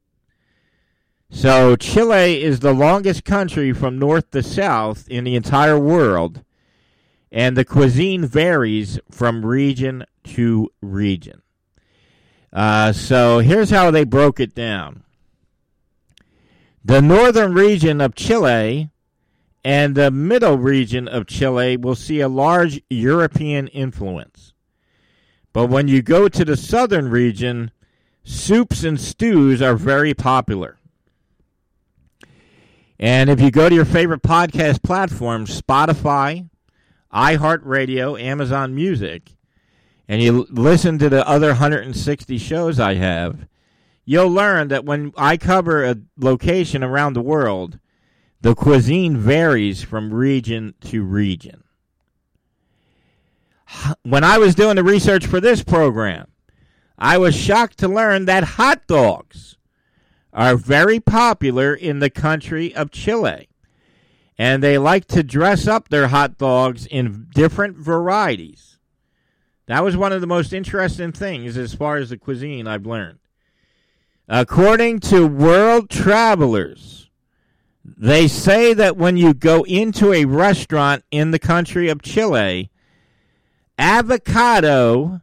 So, 1.29 1.75
Chile 1.75 2.41
is 2.41 2.59
the 2.59 2.73
longest 2.73 3.25
country 3.25 3.73
from 3.73 3.97
north 3.97 4.29
to 4.31 4.43
south 4.43 5.07
in 5.09 5.23
the 5.23 5.35
entire 5.35 5.79
world, 5.79 6.43
and 7.31 7.57
the 7.57 7.65
cuisine 7.65 8.25
varies 8.25 8.99
from 9.09 9.45
region 9.45 10.05
to 10.25 10.69
region. 10.79 11.41
Uh, 12.51 12.93
so, 12.93 13.39
here's 13.39 13.71
how 13.71 13.89
they 13.89 14.03
broke 14.03 14.39
it 14.39 14.53
down. 14.53 15.03
The 16.85 17.01
northern 17.01 17.53
region 17.53 17.99
of 17.99 18.13
Chile 18.13 18.91
and 19.63 19.95
the 19.95 20.11
middle 20.11 20.57
region 20.57 21.07
of 21.07 21.27
Chile 21.27 21.77
will 21.77 21.95
see 21.95 22.19
a 22.19 22.27
large 22.27 22.81
European 22.89 23.67
influence. 23.67 24.53
But 25.53 25.67
when 25.67 25.87
you 25.87 26.01
go 26.01 26.27
to 26.27 26.43
the 26.43 26.57
southern 26.57 27.09
region, 27.09 27.71
soups 28.23 28.83
and 28.83 28.99
stews 28.99 29.61
are 29.61 29.75
very 29.75 30.13
popular. 30.13 30.77
And 32.99 33.29
if 33.29 33.39
you 33.39 33.51
go 33.51 33.69
to 33.69 33.75
your 33.75 33.85
favorite 33.85 34.21
podcast 34.21 34.81
platforms, 34.83 35.61
Spotify, 35.61 36.49
iHeartRadio, 37.13 38.19
Amazon 38.19 38.73
Music, 38.73 39.31
and 40.07 40.21
you 40.21 40.47
listen 40.49 40.97
to 40.99 41.09
the 41.09 41.27
other 41.27 41.49
160 41.49 42.37
shows 42.37 42.79
I 42.79 42.95
have, 42.95 43.47
you'll 44.05 44.29
learn 44.29 44.67
that 44.69 44.85
when 44.85 45.11
I 45.17 45.37
cover 45.37 45.83
a 45.83 45.97
location 46.17 46.83
around 46.83 47.13
the 47.13 47.21
world, 47.21 47.79
the 48.43 48.53
cuisine 48.53 49.15
varies 49.15 49.81
from 49.83 50.13
region 50.13 50.73
to 50.81 51.01
region. 51.01 51.63
When 54.03 54.25
I 54.25 54.37
was 54.37 54.53
doing 54.53 54.75
the 54.75 54.83
research 54.83 55.25
for 55.25 55.39
this 55.39 55.63
program, 55.63 56.27
I 56.97 57.17
was 57.17 57.35
shocked 57.35 57.77
to 57.79 57.87
learn 57.87 58.25
that 58.25 58.43
hot 58.43 58.85
dogs 58.85 59.55
are 60.33 60.57
very 60.57 60.99
popular 60.99 61.73
in 61.73 61.99
the 61.99 62.09
country 62.09 62.75
of 62.75 62.91
Chile. 62.91 63.47
And 64.37 64.61
they 64.61 64.77
like 64.77 65.05
to 65.07 65.23
dress 65.23 65.65
up 65.65 65.87
their 65.87 66.09
hot 66.09 66.37
dogs 66.37 66.85
in 66.85 67.27
different 67.33 67.77
varieties. 67.77 68.77
That 69.67 69.85
was 69.85 69.95
one 69.95 70.11
of 70.11 70.19
the 70.19 70.27
most 70.27 70.51
interesting 70.51 71.13
things 71.13 71.55
as 71.55 71.73
far 71.73 71.95
as 71.95 72.09
the 72.09 72.17
cuisine 72.17 72.67
I've 72.67 72.85
learned. 72.85 73.19
According 74.27 74.99
to 75.01 75.27
World 75.27 75.89
Travelers, 75.89 77.02
they 77.83 78.27
say 78.27 78.73
that 78.73 78.97
when 78.97 79.17
you 79.17 79.33
go 79.33 79.63
into 79.63 80.13
a 80.13 80.25
restaurant 80.25 81.03
in 81.11 81.31
the 81.31 81.39
country 81.39 81.89
of 81.89 82.01
Chile, 82.01 82.71
avocado 83.77 85.21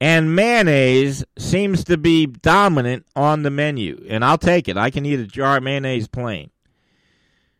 and 0.00 0.34
mayonnaise 0.34 1.24
seems 1.38 1.84
to 1.84 1.96
be 1.96 2.26
dominant 2.26 3.06
on 3.14 3.42
the 3.42 3.50
menu, 3.50 4.04
and 4.08 4.24
I'll 4.24 4.38
take 4.38 4.68
it. 4.68 4.76
I 4.76 4.90
can 4.90 5.06
eat 5.06 5.20
a 5.20 5.26
jar 5.26 5.58
of 5.58 5.62
mayonnaise 5.62 6.08
plain. 6.08 6.50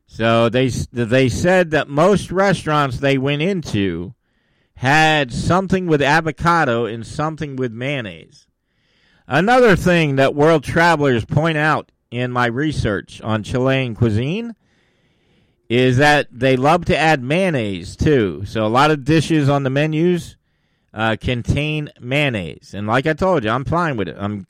So 0.07 0.51
they 0.51 0.69
they 0.69 1.31
said 1.31 1.71
that 1.71 1.89
most 1.89 2.31
restaurants 2.31 2.99
they 2.99 3.17
went 3.17 3.41
into 3.41 4.15
had 4.75 5.33
something 5.33 5.87
with 5.87 6.03
avocado 6.03 6.85
and 6.85 7.07
something 7.07 7.57
with 7.57 7.73
mayonnaise. 7.73 8.47
Another 9.27 9.77
thing 9.77 10.17
that 10.17 10.35
world 10.35 10.65
travelers 10.65 11.25
point 11.25 11.57
out 11.57 11.93
in 12.13 12.31
my 12.31 12.47
research 12.47 13.21
on 13.23 13.43
Chilean 13.43 13.95
cuisine 13.95 14.55
is 15.69 15.97
that 15.97 16.29
they 16.31 16.55
love 16.55 16.85
to 16.85 16.97
add 16.97 17.23
mayonnaise 17.23 17.97
too. 17.97 18.45
So 18.45 18.67
a 18.67 18.69
lot 18.69 18.91
of 18.91 19.05
dishes 19.05 19.49
on 19.49 19.63
the 19.63 19.71
menus 19.71 20.37
uh, 20.93 21.17
contain 21.19 21.89
mayonnaise, 21.99 22.75
and 22.75 22.87
like 22.87 23.07
I 23.07 23.15
told 23.15 23.45
you, 23.45 23.51
I'm 23.51 23.65
fine 23.65 23.97
with 23.97 24.09
it. 24.09 24.17
I'm 24.19 24.47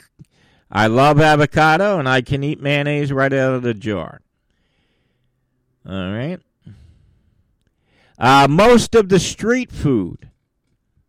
I 0.70 0.88
love 0.88 1.20
avocado, 1.20 1.98
and 1.98 2.08
I 2.08 2.22
can 2.22 2.42
eat 2.42 2.60
mayonnaise 2.60 3.12
right 3.12 3.32
out 3.32 3.54
of 3.54 3.62
the 3.62 3.74
jar. 3.74 4.22
All 5.88 6.12
right. 6.12 6.40
Uh, 8.18 8.48
most 8.48 8.94
of 8.94 9.08
the 9.08 9.20
street 9.20 9.70
food 9.70 10.30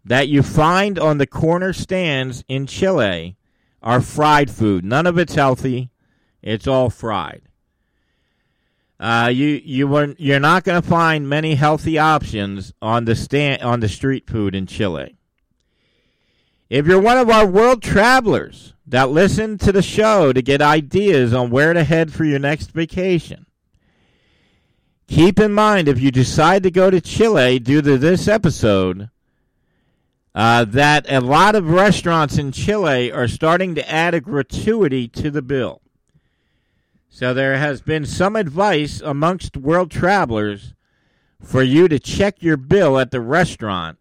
that 0.05 0.27
you 0.27 0.43
find 0.43 0.99
on 0.99 1.17
the 1.17 1.27
corner 1.27 1.73
stands 1.73 2.43
in 2.47 2.67
Chile 2.67 3.37
are 3.81 4.01
fried 4.01 4.51
food. 4.51 4.83
None 4.85 5.07
of 5.07 5.17
it's 5.17 5.35
healthy. 5.35 5.89
It's 6.43 6.67
all 6.67 6.89
fried. 6.89 7.41
Uh, 8.99 9.29
you 9.33 9.61
you 9.63 9.87
were 9.87 10.13
you're 10.17 10.39
not 10.39 10.63
going 10.63 10.81
to 10.81 10.87
find 10.87 11.27
many 11.27 11.55
healthy 11.55 11.97
options 11.97 12.73
on 12.81 13.05
the 13.05 13.15
stand 13.15 13.61
on 13.61 13.79
the 13.79 13.89
street 13.89 14.29
food 14.29 14.53
in 14.53 14.67
Chile. 14.67 15.17
If 16.69 16.85
you're 16.85 17.01
one 17.01 17.17
of 17.17 17.29
our 17.29 17.45
world 17.45 17.81
travelers 17.81 18.73
that 18.87 19.09
listen 19.09 19.57
to 19.59 19.71
the 19.71 19.81
show 19.81 20.33
to 20.33 20.41
get 20.41 20.61
ideas 20.61 21.33
on 21.33 21.49
where 21.49 21.73
to 21.73 21.83
head 21.83 22.13
for 22.13 22.25
your 22.25 22.39
next 22.39 22.71
vacation, 22.71 23.45
keep 25.07 25.39
in 25.39 25.53
mind 25.53 25.87
if 25.87 25.99
you 25.99 26.11
decide 26.11 26.63
to 26.63 26.71
go 26.71 26.89
to 26.89 26.99
Chile 26.99 27.59
due 27.59 27.81
to 27.81 27.97
this 27.97 28.27
episode, 28.27 29.09
uh, 30.35 30.65
that 30.65 31.05
a 31.11 31.21
lot 31.21 31.55
of 31.55 31.69
restaurants 31.69 32.37
in 32.37 32.51
Chile 32.51 33.11
are 33.11 33.27
starting 33.27 33.75
to 33.75 33.91
add 33.91 34.13
a 34.13 34.21
gratuity 34.21 35.07
to 35.09 35.29
the 35.29 35.41
bill. 35.41 35.82
So 37.15 37.31
there 37.31 37.57
has 37.57 37.83
been 37.83 38.07
some 38.07 38.35
advice 38.35 38.99
amongst 38.99 39.55
world 39.55 39.91
travelers 39.91 40.73
for 41.39 41.61
you 41.61 41.87
to 41.87 41.99
check 41.99 42.41
your 42.41 42.57
bill 42.57 42.97
at 42.97 43.11
the 43.11 43.21
restaurant 43.21 43.99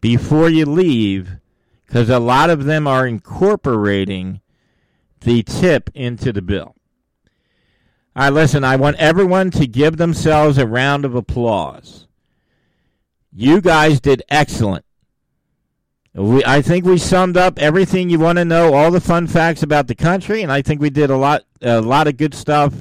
before 0.00 0.48
you 0.48 0.64
leave 0.64 1.36
because 1.84 2.08
a 2.08 2.18
lot 2.18 2.48
of 2.48 2.64
them 2.64 2.86
are 2.86 3.06
incorporating 3.06 4.40
the 5.20 5.42
tip 5.42 5.90
into 5.92 6.32
the 6.32 6.40
bill. 6.40 6.76
All 8.16 8.22
right, 8.22 8.32
listen, 8.32 8.64
I 8.64 8.76
want 8.76 8.96
everyone 8.96 9.50
to 9.50 9.66
give 9.66 9.98
themselves 9.98 10.56
a 10.56 10.66
round 10.66 11.04
of 11.04 11.14
applause. 11.14 12.06
You 13.30 13.60
guys 13.60 14.00
did 14.00 14.22
excellent. 14.30 14.86
We, 16.14 16.44
I 16.44 16.60
think 16.60 16.84
we 16.84 16.98
summed 16.98 17.36
up 17.36 17.58
everything 17.58 18.10
you 18.10 18.18
want 18.18 18.38
to 18.38 18.44
know, 18.44 18.74
all 18.74 18.90
the 18.90 19.00
fun 19.00 19.28
facts 19.28 19.62
about 19.62 19.86
the 19.86 19.94
country, 19.94 20.42
and 20.42 20.50
I 20.50 20.60
think 20.60 20.80
we 20.80 20.90
did 20.90 21.08
a 21.08 21.16
lot, 21.16 21.44
a 21.62 21.80
lot 21.80 22.08
of 22.08 22.16
good 22.16 22.34
stuff 22.34 22.74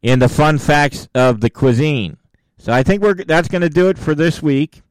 in 0.00 0.20
the 0.20 0.28
fun 0.28 0.58
facts 0.58 1.08
of 1.14 1.40
the 1.40 1.50
cuisine. 1.50 2.16
So 2.56 2.72
I 2.72 2.82
think 2.82 3.02
we're 3.02 3.14
that's 3.14 3.48
going 3.48 3.62
to 3.62 3.68
do 3.68 3.88
it 3.88 3.98
for 3.98 4.14
this 4.14 4.40
week. 4.40 4.82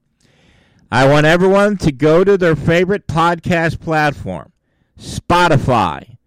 I 0.91 1.07
want 1.07 1.25
everyone 1.25 1.77
to 1.77 1.91
go 1.91 2.23
to 2.23 2.37
their 2.37 2.55
favorite 2.55 3.07
podcast 3.07 3.79
platform, 3.79 4.51
Spotify. 4.99 6.17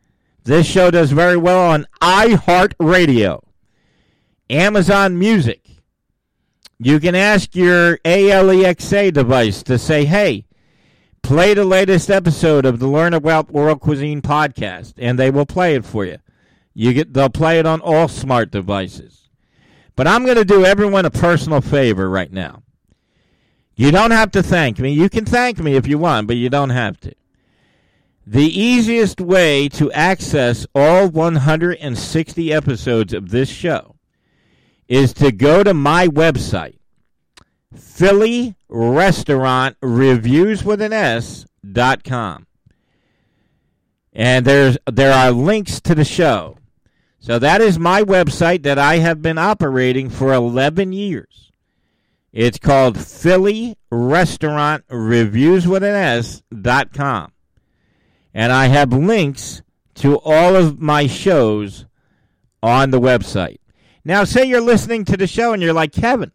This 0.45 0.67
show 0.67 0.91
does 0.91 1.13
very 1.13 1.37
well 1.37 1.61
on 1.61 1.87
iHeartRadio, 2.01 3.43
Amazon 4.49 5.19
Music. 5.19 5.69
You 6.79 7.01
can 7.01 7.15
ask 7.15 7.55
your 7.55 7.99
Alexa 8.05 9.13
device 9.13 9.63
to 9.65 9.79
say, 9.79 10.07
"Hey." 10.07 10.47
Play 11.27 11.55
the 11.55 11.65
latest 11.65 12.09
episode 12.09 12.65
of 12.65 12.79
the 12.79 12.87
Learn 12.87 13.13
About 13.13 13.51
World 13.51 13.81
Cuisine 13.81 14.23
podcast, 14.23 14.95
and 14.97 15.19
they 15.19 15.29
will 15.29 15.45
play 15.45 15.75
it 15.75 15.85
for 15.85 16.05
you. 16.05 16.19
You 16.73 16.93
get 16.93 17.13
they'll 17.13 17.29
play 17.29 17.59
it 17.59 17.67
on 17.67 17.81
all 17.81 18.07
smart 18.07 18.53
devices. 18.53 19.29
But 19.97 20.07
I'm 20.07 20.25
going 20.25 20.37
to 20.37 20.45
do 20.45 20.65
everyone 20.65 21.05
a 21.05 21.11
personal 21.11 21.61
favor 21.61 22.09
right 22.09 22.33
now. 22.33 22.63
You 23.75 23.91
don't 23.91 24.13
have 24.13 24.31
to 24.33 24.43
thank 24.43 24.79
me. 24.79 24.93
You 24.93 25.09
can 25.09 25.25
thank 25.25 25.59
me 25.59 25.75
if 25.75 25.89
you 25.89 25.99
want, 25.99 26.29
but 26.29 26.37
you 26.37 26.49
don't 26.49 26.71
have 26.71 27.01
to. 27.01 27.13
The 28.25 28.47
easiest 28.47 29.21
way 29.21 29.69
to 29.71 29.91
access 29.91 30.65
all 30.77 31.09
160 31.09 32.53
episodes 32.53 33.13
of 33.13 33.31
this 33.31 33.49
show 33.49 33.97
is 34.87 35.13
to 35.15 35.33
go 35.33 35.65
to 35.65 35.75
my 35.75 36.07
website, 36.07 36.79
Philly 37.79 38.57
Restaurant 38.69 39.77
Reviews 39.81 40.65
with 40.65 40.83
an 40.83 40.93
S 40.93 41.47
dot 41.73 42.05
com. 42.05 42.47
And 44.13 44.45
there's 44.47 44.79
there 44.91 45.13
are 45.13 45.31
links 45.31 45.81
to 45.83 45.95
the 45.95 46.05
show. 46.05 46.59
So 47.19 47.39
that 47.39 47.61
is 47.61 47.79
my 47.79 48.03
website 48.03 48.63
that 48.63 48.79
I 48.79 48.99
have 48.99 49.21
been 49.21 49.39
operating 49.39 50.11
for 50.11 50.33
11 50.33 50.93
years. 50.93 51.51
It's 52.33 52.59
called 52.59 52.99
Philly 52.99 53.77
Restaurant 53.91 54.85
Reviews 54.89 55.67
with 55.67 55.83
an 55.83 55.95
S 55.95 56.43
dot 56.61 56.93
com. 56.93 57.33
And 58.35 58.53
I 58.53 58.67
have 58.67 58.93
links 58.93 59.63
to 59.97 60.19
all 60.21 60.57
of 60.57 60.81
my 60.81 61.07
shows 61.07 61.87
on 62.63 62.91
the 62.91 63.01
website. 63.01 63.59
Now, 64.05 64.25
say 64.25 64.45
you're 64.45 64.61
listening 64.61 65.05
to 65.07 65.17
the 65.17 65.27
show 65.27 65.53
and 65.53 65.63
you're 65.63 65.73
like, 65.73 65.93
Kevin, 65.93 66.31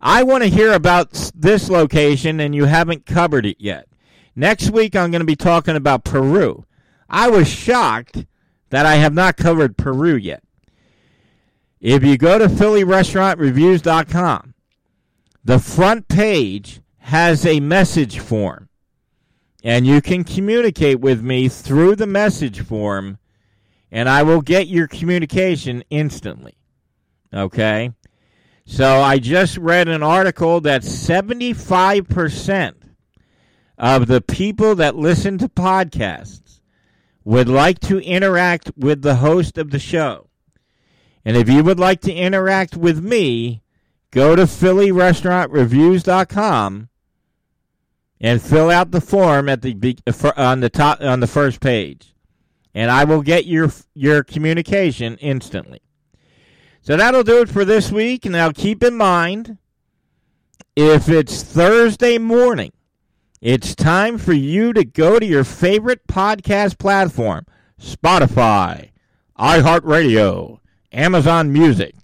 I 0.00 0.22
want 0.22 0.44
to 0.44 0.50
hear 0.50 0.72
about 0.72 1.30
this 1.34 1.70
location 1.70 2.40
and 2.40 2.54
you 2.54 2.64
haven't 2.64 3.06
covered 3.06 3.46
it 3.46 3.56
yet. 3.58 3.88
Next 4.34 4.70
week, 4.70 4.94
I'm 4.94 5.10
going 5.10 5.20
to 5.20 5.26
be 5.26 5.36
talking 5.36 5.76
about 5.76 6.04
Peru. 6.04 6.66
I 7.08 7.30
was 7.30 7.48
shocked 7.48 8.26
that 8.70 8.84
I 8.84 8.96
have 8.96 9.14
not 9.14 9.36
covered 9.36 9.76
Peru 9.76 10.16
yet. 10.16 10.42
If 11.80 12.04
you 12.04 12.18
go 12.18 12.38
to 12.38 12.48
PhillyRestaurantReviews.com, 12.48 14.54
the 15.44 15.58
front 15.58 16.08
page 16.08 16.80
has 16.98 17.46
a 17.46 17.60
message 17.60 18.18
form, 18.18 18.68
and 19.62 19.86
you 19.86 20.02
can 20.02 20.24
communicate 20.24 21.00
with 21.00 21.22
me 21.22 21.48
through 21.48 21.96
the 21.96 22.06
message 22.06 22.60
form, 22.60 23.18
and 23.92 24.08
I 24.08 24.24
will 24.24 24.40
get 24.40 24.66
your 24.66 24.88
communication 24.88 25.84
instantly. 25.88 26.58
Okay? 27.32 27.92
So 28.68 29.00
I 29.00 29.20
just 29.20 29.56
read 29.58 29.86
an 29.88 30.02
article 30.02 30.60
that 30.62 30.82
75% 30.82 32.74
of 33.78 34.08
the 34.08 34.20
people 34.20 34.74
that 34.74 34.96
listen 34.96 35.38
to 35.38 35.48
podcasts 35.48 36.58
would 37.24 37.48
like 37.48 37.78
to 37.80 38.00
interact 38.00 38.72
with 38.76 39.02
the 39.02 39.14
host 39.16 39.56
of 39.56 39.70
the 39.70 39.78
show. 39.78 40.28
And 41.24 41.36
if 41.36 41.48
you 41.48 41.62
would 41.62 41.78
like 41.78 42.00
to 42.02 42.12
interact 42.12 42.76
with 42.76 43.00
me, 43.02 43.62
go 44.10 44.34
to 44.34 44.42
phillyrestaurantreviews.com 44.42 46.88
and 48.20 48.42
fill 48.42 48.70
out 48.70 48.90
the 48.90 49.00
form 49.00 49.48
at 49.48 49.62
the 49.62 49.96
on 50.36 50.58
the 50.60 50.70
top 50.70 51.00
on 51.00 51.20
the 51.20 51.28
first 51.28 51.60
page. 51.60 52.16
And 52.74 52.90
I 52.90 53.04
will 53.04 53.22
get 53.22 53.46
your 53.46 53.70
your 53.94 54.24
communication 54.24 55.16
instantly. 55.18 55.85
So 56.86 56.96
that'll 56.96 57.24
do 57.24 57.40
it 57.40 57.48
for 57.48 57.64
this 57.64 57.90
week. 57.90 58.26
Now 58.26 58.52
keep 58.52 58.84
in 58.84 58.94
mind, 58.94 59.58
if 60.76 61.08
it's 61.08 61.42
Thursday 61.42 62.16
morning, 62.16 62.70
it's 63.40 63.74
time 63.74 64.18
for 64.18 64.32
you 64.32 64.72
to 64.72 64.84
go 64.84 65.18
to 65.18 65.26
your 65.26 65.42
favorite 65.42 66.06
podcast 66.06 66.78
platform 66.78 67.44
Spotify, 67.82 68.90
iHeartRadio, 69.36 70.60
Amazon 70.92 71.52
Music, 71.52 71.96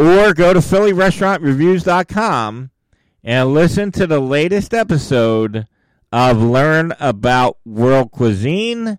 or 0.00 0.34
go 0.34 0.52
to 0.52 0.58
PhillyRestaurantReviews.com 0.58 2.70
and 3.22 3.54
listen 3.54 3.92
to 3.92 4.08
the 4.08 4.18
latest 4.18 4.74
episode 4.74 5.68
of 6.10 6.42
Learn 6.42 6.92
About 6.98 7.58
World 7.64 8.10
Cuisine. 8.10 8.98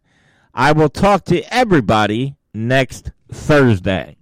I 0.54 0.72
will 0.72 0.88
talk 0.88 1.26
to 1.26 1.42
everybody 1.54 2.38
next 2.54 3.12
Thursday. 3.30 4.16